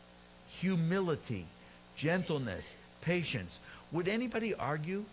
[0.61, 1.46] humility,
[1.96, 3.59] gentleness, patience.
[3.92, 5.05] Would anybody argue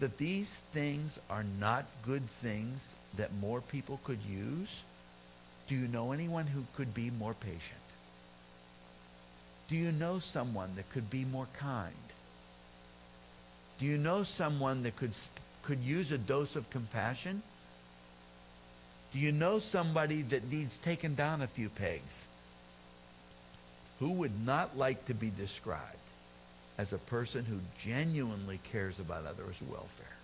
[0.00, 4.82] that these things are not good things that more people could use?
[5.68, 7.80] Do you know anyone who could be more patient?
[9.68, 11.94] Do you know someone that could be more kind?
[13.78, 15.12] Do you know someone that could
[15.64, 17.42] could use a dose of compassion?
[19.12, 22.26] Do you know somebody that needs taken down a few pegs?
[24.00, 25.82] Who would not like to be described
[26.78, 30.16] as a person who genuinely cares about others' welfare?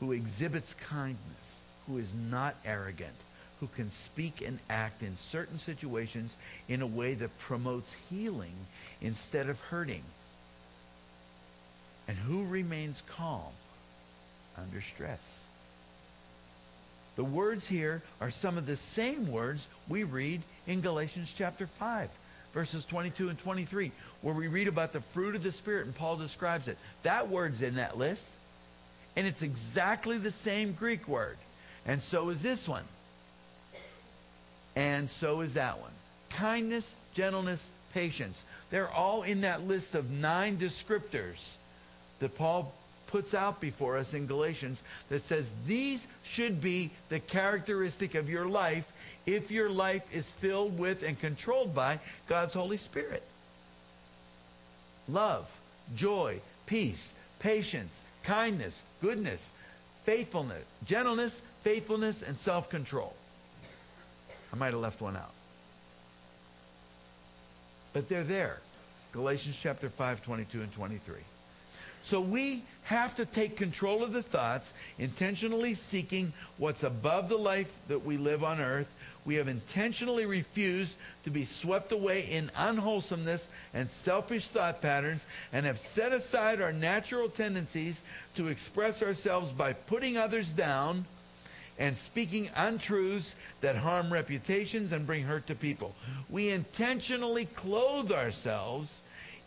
[0.00, 3.16] Who exhibits kindness, who is not arrogant,
[3.62, 6.36] who can speak and act in certain situations
[6.68, 8.56] in a way that promotes healing
[9.00, 10.02] instead of hurting?
[12.08, 13.52] And who remains calm
[14.58, 15.44] under stress.
[17.14, 22.10] The words here are some of the same words we read in Galatians chapter 5,
[22.54, 23.92] verses 22 and 23,
[24.22, 26.78] where we read about the fruit of the Spirit and Paul describes it.
[27.04, 28.28] That word's in that list.
[29.14, 31.36] And it's exactly the same Greek word.
[31.86, 32.82] And so is this one.
[34.74, 35.90] And so is that one.
[36.30, 38.42] Kindness, gentleness, patience.
[38.70, 41.56] They're all in that list of nine descriptors
[42.20, 42.72] that Paul
[43.08, 48.46] puts out before us in Galatians that says these should be the characteristic of your
[48.46, 48.90] life
[49.26, 53.22] if your life is filled with and controlled by God's Holy Spirit.
[55.08, 55.46] Love,
[55.94, 59.50] joy, peace, patience, kindness, goodness,
[60.04, 63.14] faithfulness, gentleness, faithfulness, and self control.
[64.52, 65.32] I might have left one out.
[67.92, 68.58] But they're there.
[69.12, 71.16] Galatians chapter 5, 22 and 23.
[72.04, 77.74] So we have to take control of the thoughts, intentionally seeking what's above the life
[77.88, 78.92] that we live on earth.
[79.24, 85.64] We have intentionally refused to be swept away in unwholesomeness and selfish thought patterns and
[85.64, 88.02] have set aside our natural tendencies
[88.34, 91.04] to express ourselves by putting others down
[91.78, 95.94] and speaking untruths that harm reputations and bring hurt to people.
[96.30, 99.00] We intentionally clothe ourselves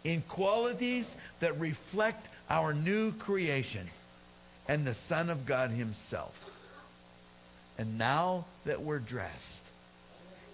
[0.04, 3.88] in qualities that reflect our new creation.
[4.68, 6.50] and the Son of God Himself.
[7.78, 9.62] And now that we're dressed,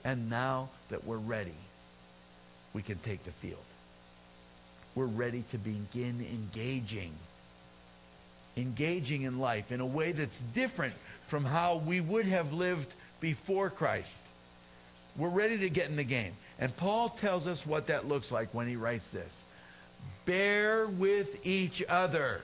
[0.03, 1.55] and now that we're ready,
[2.74, 3.63] we can take the field.
[4.95, 7.13] We're ready to begin engaging.
[8.57, 10.93] Engaging in life in a way that's different
[11.32, 14.22] from how we would have lived before Christ.
[15.16, 16.34] We're ready to get in the game.
[16.60, 19.44] And Paul tells us what that looks like when he writes this
[20.26, 22.42] Bear with each other.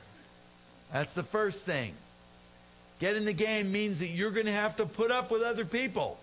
[0.94, 1.94] That's the first thing.
[3.00, 5.66] Get in the game means that you're going to have to put up with other
[5.66, 6.18] people.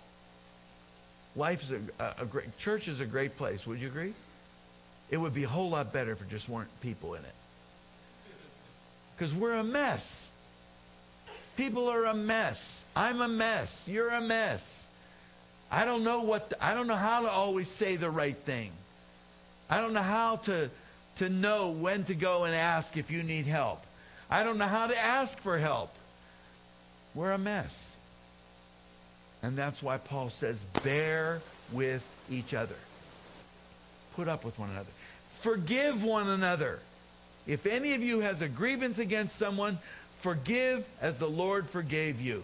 [1.36, 3.66] Life's a, a, a great church is a great place.
[3.66, 4.14] Would you agree?
[5.10, 7.34] It would be a whole lot better if there just weren't people in it.
[9.14, 10.30] Because we're a mess.
[11.56, 12.84] People are a mess.
[12.96, 13.88] I'm a mess.
[13.88, 14.88] You're a mess.
[15.70, 18.70] I don't know what to, I don't know how to always say the right thing.
[19.68, 20.70] I don't know how to
[21.16, 23.84] to know when to go and ask if you need help.
[24.30, 25.94] I don't know how to ask for help.
[27.14, 27.96] We're a mess.
[29.42, 31.40] And that's why Paul says, bear
[31.72, 32.74] with each other.
[34.16, 34.90] Put up with one another.
[35.30, 36.78] Forgive one another.
[37.46, 39.78] If any of you has a grievance against someone,
[40.24, 42.42] forgive as the Lord forgave you.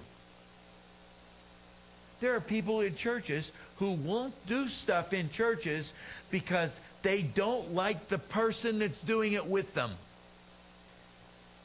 [2.20, 5.94] There are people in churches who won't do stuff in churches
[6.30, 9.90] because they don't like the person that's doing it with them.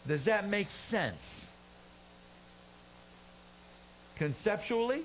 [0.08, 1.50] Does that make sense?
[4.16, 5.02] Conceptually,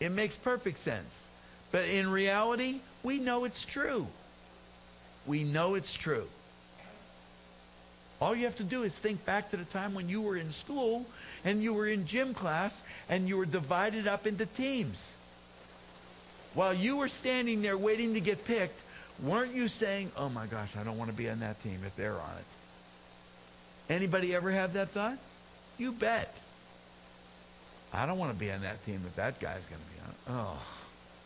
[0.00, 1.24] it makes perfect sense.
[1.70, 4.08] But in reality, we know it's true.
[5.24, 6.26] We know it's true.
[8.20, 10.50] All you have to do is think back to the time when you were in
[10.50, 11.06] school
[11.44, 15.14] and you were in gym class and you were divided up into teams.
[16.54, 18.80] While you were standing there waiting to get picked,
[19.22, 21.94] weren't you saying, "Oh my gosh, I don't want to be on that team if
[21.94, 23.92] they're on it"?
[23.92, 25.18] Anybody ever have that thought?
[25.78, 26.34] You bet.
[27.92, 30.08] I don't want to be on that team if that guy's going to be on.
[30.08, 30.16] It.
[30.30, 30.62] Oh,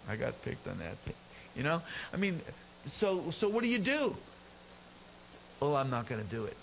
[0.09, 1.15] I got picked on that team.
[1.57, 1.83] You know?
[2.13, 2.41] I mean,
[2.87, 4.15] so so what do you do?
[5.61, 6.57] Well, I'm not going to do it.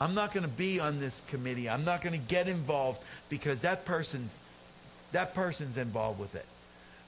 [0.00, 1.68] I'm not going to be on this committee.
[1.68, 4.34] I'm not going to get involved because that person's
[5.12, 6.44] that person's involved with it.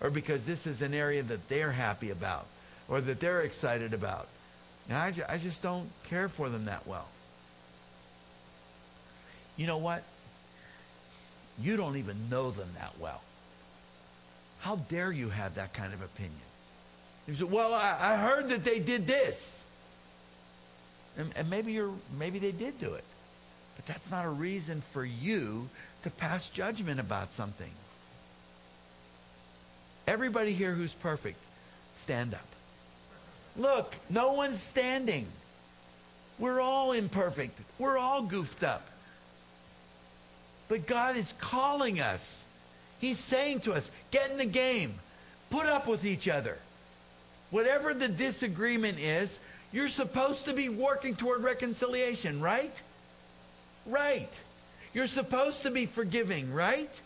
[0.01, 2.47] Or because this is an area that they're happy about
[2.89, 4.27] or that they're excited about.
[4.89, 7.07] And I, I just don't care for them that well.
[9.57, 10.03] You know what?
[11.61, 13.21] You don't even know them that well.
[14.61, 16.35] How dare you have that kind of opinion?
[17.29, 19.60] You say, well, I, I heard that they did this.
[21.17, 23.05] And, and maybe you're maybe they did do it.
[23.77, 25.69] But that's not a reason for you
[26.03, 27.71] to pass judgment about something.
[30.07, 31.39] Everybody here who's perfect,
[31.99, 32.47] stand up.
[33.57, 35.27] Look, no one's standing.
[36.39, 37.59] We're all imperfect.
[37.79, 38.87] We're all goofed up.
[40.69, 42.45] But God is calling us.
[43.01, 44.95] He's saying to us, get in the game.
[45.51, 46.57] Put up with each other.
[47.51, 49.39] Whatever the disagreement is,
[49.73, 52.83] you're supposed to be working toward reconciliation, right?
[53.87, 54.45] Right.
[54.93, 57.01] You're supposed to be forgiving, right?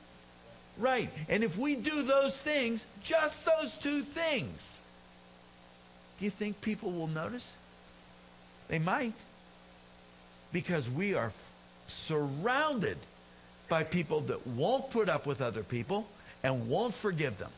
[0.79, 1.11] Right.
[1.29, 4.81] And if we do those things, just those two things,
[6.19, 7.55] do you think people will notice?
[8.69, 9.15] They might.
[10.53, 11.33] Because we are
[11.87, 12.97] surrounded
[13.69, 16.07] by people that won't put up with other people
[16.43, 17.51] and won't forgive them.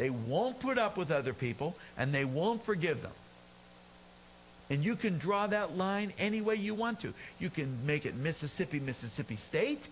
[0.00, 3.12] They won't put up with other people and they won't forgive them.
[4.70, 7.12] And you can draw that line any way you want to.
[7.38, 9.86] You can make it Mississippi, Mississippi State.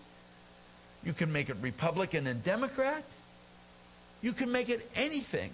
[1.03, 3.03] You can make it Republican and Democrat.
[4.23, 5.51] You can make it anything.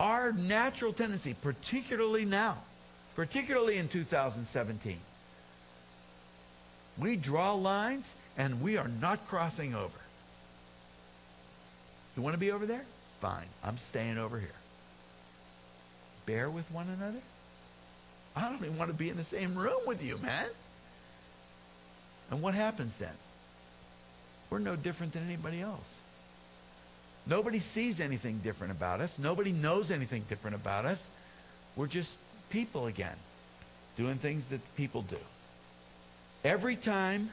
[0.00, 2.56] Our natural tendency, particularly now,
[3.16, 4.96] particularly in 2017,
[6.96, 9.98] we draw lines and we are not crossing over.
[12.16, 12.86] You want to be over there?
[13.24, 13.48] Fine.
[13.62, 14.50] I'm staying over here.
[16.26, 17.22] Bear with one another?
[18.36, 20.44] I don't even want to be in the same room with you, man.
[22.30, 23.14] And what happens then?
[24.50, 26.00] We're no different than anybody else.
[27.26, 29.18] Nobody sees anything different about us.
[29.18, 31.08] Nobody knows anything different about us.
[31.76, 32.14] We're just
[32.50, 33.16] people again,
[33.96, 35.16] doing things that people do.
[36.44, 37.30] Every time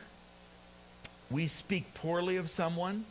[1.30, 3.04] we speak poorly of someone,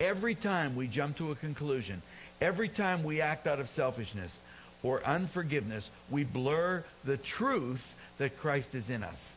[0.00, 2.00] every time we jump to a conclusion,
[2.40, 4.38] every time we act out of selfishness
[4.82, 9.34] or unforgiveness, we blur the truth that Christ is in us.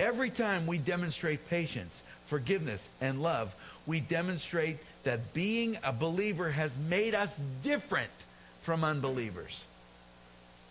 [0.00, 3.54] Every time we demonstrate patience, forgiveness, and love,
[3.86, 8.10] we demonstrate that being a believer has made us different
[8.62, 9.64] from unbelievers.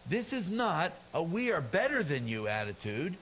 [0.09, 3.15] This is not a we are better than you attitude.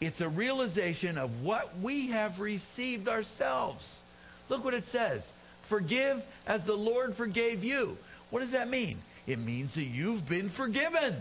[0.00, 4.00] It's a realization of what we have received ourselves.
[4.48, 5.30] Look what it says.
[5.68, 7.98] Forgive as the Lord forgave you.
[8.30, 8.96] What does that mean?
[9.26, 11.14] It means that you've been forgiven.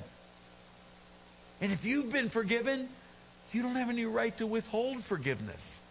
[1.60, 2.88] And if you've been forgiven,
[3.52, 5.82] you don't have any right to withhold forgiveness.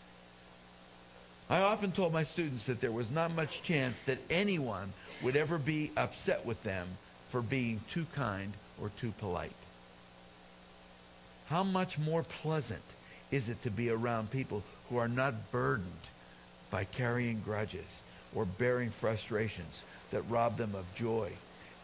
[1.50, 4.90] I often told my students that there was not much chance that anyone
[5.22, 6.88] would ever be upset with them
[7.28, 9.52] for being too kind or too polite.
[11.48, 12.82] How much more pleasant
[13.30, 15.92] is it to be around people who are not burdened
[16.70, 18.00] by carrying grudges
[18.32, 21.38] or bearing frustrations that rob them of joy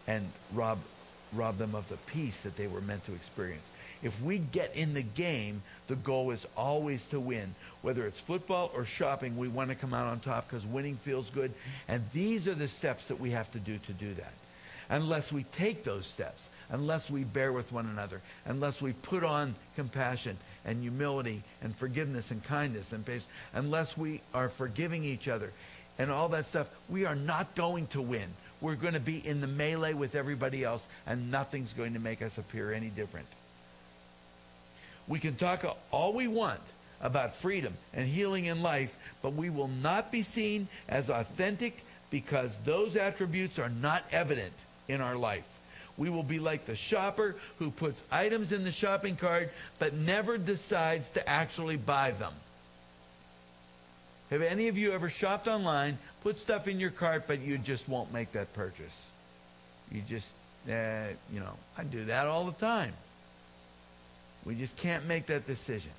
[0.06, 0.84] and rob
[1.32, 3.70] rob them of the peace that they were meant to experience.
[4.02, 7.54] If we get in the game, the goal is always to win.
[7.80, 11.30] Whether it's football or shopping, we want to come out on top because winning feels
[11.30, 11.54] good.
[11.88, 14.34] And these are the steps that we have to do to do that.
[14.90, 19.54] Unless we take those steps, unless we bear with one another, unless we put on
[19.74, 20.36] compassion
[20.66, 25.54] and humility and forgiveness and kindness and patience, unless we are forgiving each other
[26.02, 28.26] and all that stuff, we are not going to win.
[28.60, 32.22] We're going to be in the melee with everybody else, and nothing's going to make
[32.22, 33.28] us appear any different.
[35.06, 36.60] We can talk all we want
[37.00, 42.52] about freedom and healing in life, but we will not be seen as authentic because
[42.64, 44.54] those attributes are not evident
[44.88, 45.46] in our life.
[45.96, 50.36] We will be like the shopper who puts items in the shopping cart but never
[50.36, 52.32] decides to actually buy them.
[54.32, 57.86] Have any of you ever shopped online, put stuff in your cart, but you just
[57.86, 59.10] won't make that purchase?
[59.90, 60.30] You just,
[60.70, 62.94] uh, you know, I do that all the time.
[64.46, 65.92] We just can't make that decision.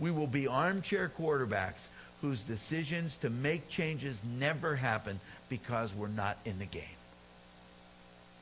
[0.00, 1.86] We will be armchair quarterbacks
[2.22, 6.82] whose decisions to make changes never happen because we're not in the game.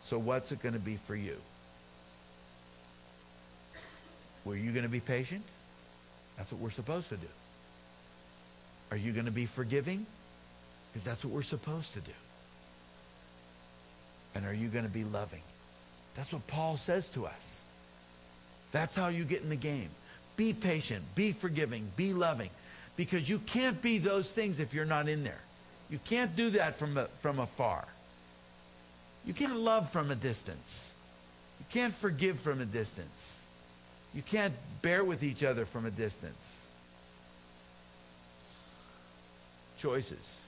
[0.04, 1.36] So, what's it going to be for you?
[4.46, 5.44] Were you going to be patient?
[6.38, 7.28] That's what we're supposed to do.
[8.90, 10.06] Are you going to be forgiving?
[10.92, 12.12] Because that's what we're supposed to do.
[14.34, 15.42] And are you going to be loving?
[16.14, 17.60] That's what Paul says to us.
[18.72, 19.90] That's how you get in the game.
[20.36, 22.50] Be patient, be forgiving, be loving.
[22.96, 25.40] Because you can't be those things if you're not in there.
[25.90, 27.86] You can't do that from, from afar.
[29.24, 30.94] You can't love from a distance.
[31.60, 33.38] You can't forgive from a distance.
[34.14, 36.57] You can't bear with each other from a distance.
[39.78, 40.44] Choices.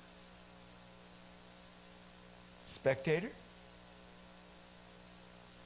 [2.66, 3.30] Spectator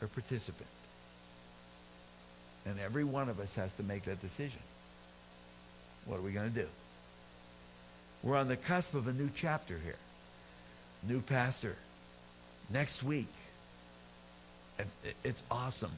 [0.00, 0.68] or participant?
[2.66, 4.60] And every one of us has to make that decision.
[6.06, 6.68] What are we going to do?
[8.22, 9.96] We're on the cusp of a new chapter here.
[11.06, 11.76] New pastor.
[12.72, 13.32] Next week.
[14.78, 14.88] And
[15.22, 15.92] it's awesome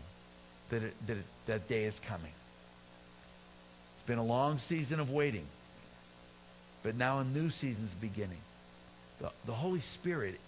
[0.70, 2.32] that, it, that it, that day is coming.
[3.94, 5.46] It's been a long season of waiting.
[6.87, 8.39] But now a new season's beginning.
[9.20, 10.39] The, the Holy Spirit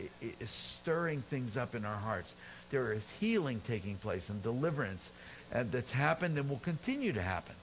[0.40, 2.32] is stirring things up in our hearts.
[2.70, 5.10] There is healing taking place and deliverance
[5.52, 7.56] uh, that's happened and will continue to happen.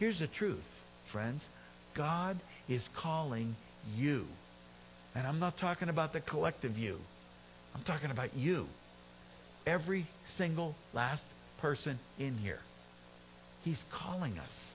[0.00, 1.48] Here's the truth, friends.
[1.94, 2.36] God
[2.68, 3.54] is calling
[3.96, 4.26] you.
[5.14, 6.98] And I'm not talking about the collective you.
[7.76, 8.66] I'm talking about you.
[9.68, 11.28] Every single last
[11.58, 12.58] person in here.
[13.64, 14.74] He's calling us.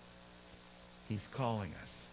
[1.10, 2.05] He's calling us.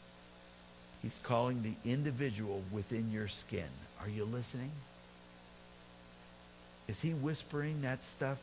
[1.02, 3.68] He's calling the individual within your skin.
[4.00, 4.70] Are you listening?
[6.88, 8.38] Is he whispering that stuff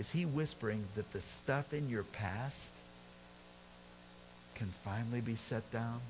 [0.00, 2.72] is he whispering that the stuff in your past
[4.54, 6.00] can finally be set down?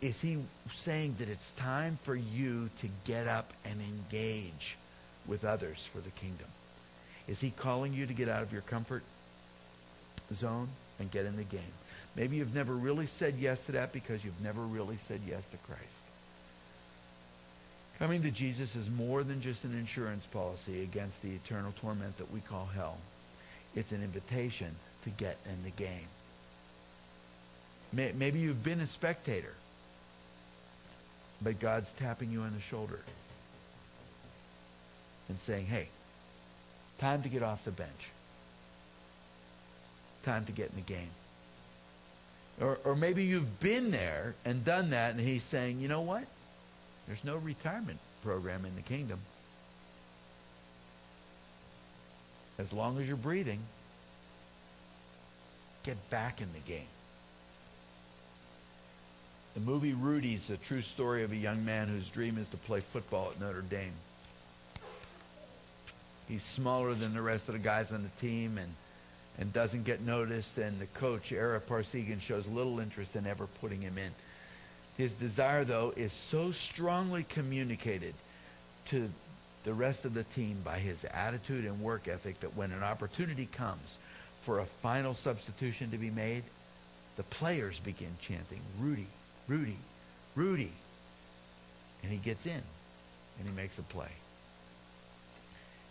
[0.00, 0.38] Is he
[0.72, 4.76] saying that it's time for you to get up and engage
[5.26, 6.48] with others for the kingdom?
[7.26, 9.02] Is he calling you to get out of your comfort
[10.32, 11.79] zone and get in the game?
[12.16, 15.56] Maybe you've never really said yes to that because you've never really said yes to
[15.58, 16.04] Christ.
[17.98, 22.32] Coming to Jesus is more than just an insurance policy against the eternal torment that
[22.32, 22.96] we call hell.
[23.76, 26.08] It's an invitation to get in the game.
[27.92, 29.52] Maybe you've been a spectator,
[31.42, 33.00] but God's tapping you on the shoulder
[35.28, 35.88] and saying, hey,
[36.98, 38.10] time to get off the bench.
[40.22, 41.10] Time to get in the game.
[42.60, 46.24] Or, or maybe you've been there and done that, and he's saying, you know what?
[47.06, 49.18] There's no retirement program in the kingdom.
[52.58, 53.60] As long as you're breathing,
[55.84, 56.86] get back in the game.
[59.54, 62.56] The movie Rudy is a true story of a young man whose dream is to
[62.58, 63.94] play football at Notre Dame.
[66.28, 68.72] he's smaller than the rest of the guys on the team and
[69.38, 73.80] and doesn't get noticed and the coach Ara Parseghian shows little interest in ever putting
[73.80, 74.10] him in.
[74.96, 78.14] His desire though is so strongly communicated
[78.86, 79.08] to
[79.64, 83.46] the rest of the team by his attitude and work ethic that when an opportunity
[83.46, 83.98] comes
[84.42, 86.42] for a final substitution to be made,
[87.16, 89.06] the players begin chanting, Rudy,
[89.48, 89.76] Rudy,
[90.34, 90.72] Rudy.
[92.02, 92.62] And he gets in
[93.38, 94.10] and he makes a play.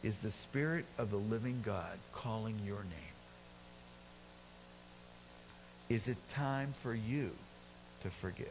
[0.01, 3.08] Is the Spirit of the living God calling your name?
[5.89, 7.31] Is it time for you
[8.01, 8.47] to forgive?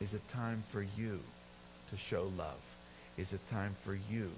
[0.00, 1.18] Is it time for you
[1.90, 2.76] to show love?
[3.18, 4.30] Is it time for you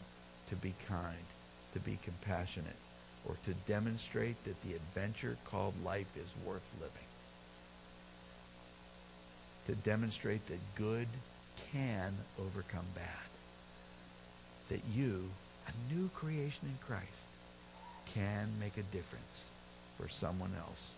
[0.48, 1.26] to be kind,
[1.74, 2.80] to be compassionate,
[3.28, 7.08] or to demonstrate that the adventure called life is worth living?
[9.66, 11.08] To demonstrate that good
[11.74, 13.30] can overcome bad.
[14.70, 15.28] That you,
[15.68, 17.28] a new creation in Christ,
[18.06, 19.44] can make a difference
[19.98, 20.95] for someone else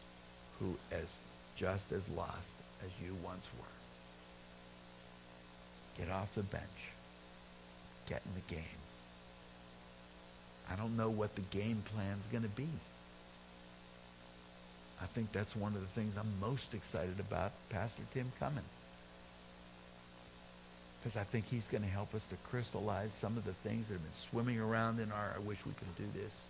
[0.61, 1.17] who is
[1.57, 2.55] just as lost
[2.85, 3.65] as you once were.
[6.05, 6.93] Get off the bench.
[8.09, 8.79] Get in the game.
[10.71, 12.69] I don't know what the game plan's going to be.
[15.03, 18.65] I think that's one of the things I'm most excited about Pastor Tim coming.
[21.01, 23.95] Because I think he's going to help us to crystallize some of the things that
[23.95, 26.47] have been swimming around in our I wish we could do this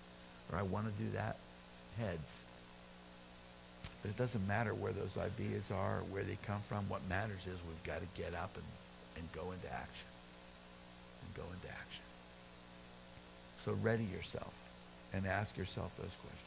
[0.50, 1.36] or I want to do that
[1.98, 2.42] heads.
[4.02, 6.88] But it doesn't matter where those ideas are or where they come from.
[6.88, 8.64] What matters is we've got to get up and,
[9.16, 10.06] and go into action.
[11.22, 12.02] And go into action.
[13.64, 14.52] So ready yourself
[15.12, 16.44] and ask yourself those questions.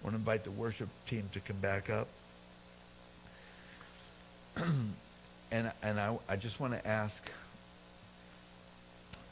[0.00, 2.08] I want to invite the worship team to come back up.
[5.50, 7.30] and and I, I just want to ask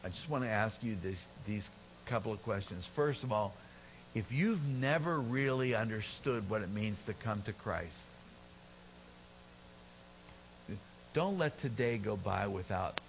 [0.03, 1.71] I just want to ask you this, these
[2.07, 2.87] couple of questions.
[2.87, 3.55] First of all,
[4.15, 8.07] if you've never really understood what it means to come to Christ,
[11.13, 13.01] don't let today go by without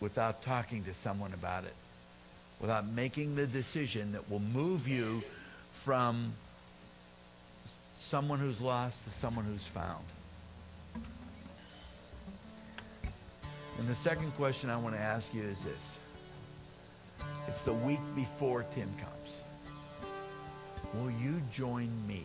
[0.00, 1.74] without talking to someone about it,
[2.60, 5.22] without making the decision that will move you
[5.72, 6.32] from
[8.00, 10.04] someone who's lost to someone who's found.
[13.78, 15.98] And the second question I want to ask you is this.
[17.48, 19.17] It's the week before Tim comes.
[20.94, 22.24] Will you join me?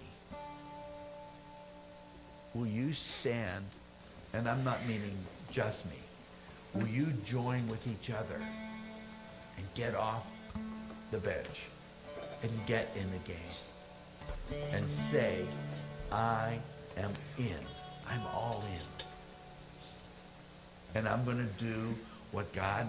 [2.54, 3.66] Will you stand,
[4.34, 5.18] and I'm not meaning
[5.52, 5.98] just me,
[6.74, 8.40] will you join with each other
[9.58, 10.26] and get off
[11.12, 11.68] the bench
[12.42, 13.38] and get in the game
[14.72, 15.46] and say,
[16.12, 16.58] I
[16.98, 17.58] am in.
[18.10, 18.88] I'm all in.
[20.96, 21.96] And I'm going to do
[22.32, 22.88] what God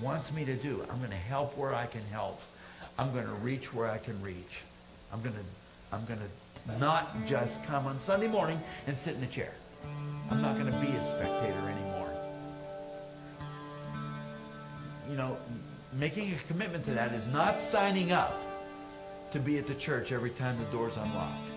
[0.00, 0.84] wants me to do.
[0.90, 2.40] I'm going to help where I can help.
[2.98, 4.62] I'm going to reach where I can reach.
[5.12, 5.40] I'm going to
[5.92, 9.52] I'm going to not just come on Sunday morning and sit in the chair.
[10.30, 12.10] I'm not going to be a spectator anymore.
[15.10, 15.36] You know,
[15.92, 18.34] making a commitment to that is not signing up
[19.32, 21.50] to be at the church every time the door's unlocked.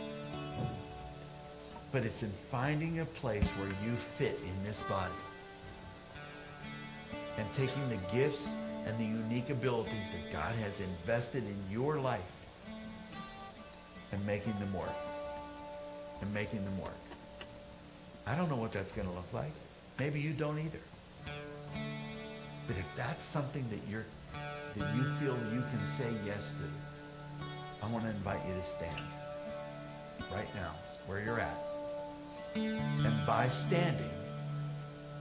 [1.92, 5.12] But it's in finding a place where you fit in this body
[7.38, 8.54] and taking the gifts
[8.88, 12.46] and the unique abilities that God has invested in your life
[14.12, 14.96] and making them work.
[16.22, 16.98] And making them work.
[18.26, 19.52] I don't know what that's going to look like.
[20.00, 20.80] Maybe you don't either.
[22.68, 24.06] But if that's something that you're
[24.76, 27.46] that you feel you can say yes to,
[27.86, 29.08] I want to invite you to stand
[30.34, 30.72] right now
[31.06, 31.58] where you're at.
[32.56, 34.10] And by standing,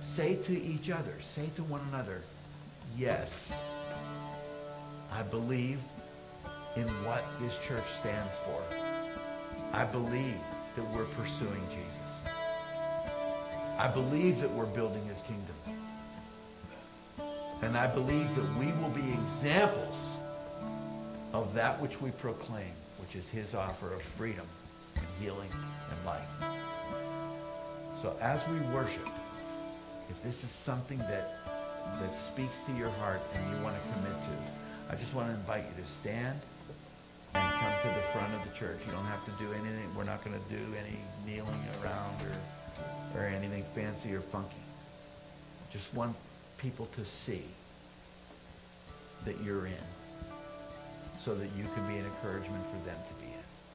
[0.01, 2.23] say to each other, say to one another,
[2.97, 3.62] yes,
[5.12, 5.78] I believe
[6.76, 8.62] in what this church stands for.
[9.72, 10.38] I believe
[10.76, 12.32] that we're pursuing Jesus.
[13.78, 15.55] I believe that we're building his kingdom.
[17.62, 20.16] And I believe that we will be examples
[21.32, 24.47] of that which we proclaim, which is his offer of freedom
[24.97, 26.28] and healing and life.
[28.03, 29.09] So as we worship,
[30.09, 31.45] if this is something that
[32.01, 35.34] that speaks to your heart and you want to commit to, I just want to
[35.34, 36.39] invite you to stand
[37.34, 38.78] and come to the front of the church.
[38.87, 39.95] You don't have to do anything.
[39.97, 44.57] We're not going to do any kneeling around or, or anything fancy or funky.
[45.70, 46.14] Just want
[46.59, 47.43] people to see
[49.24, 49.87] that you're in
[51.18, 53.26] so that you can be an encouragement for them to be.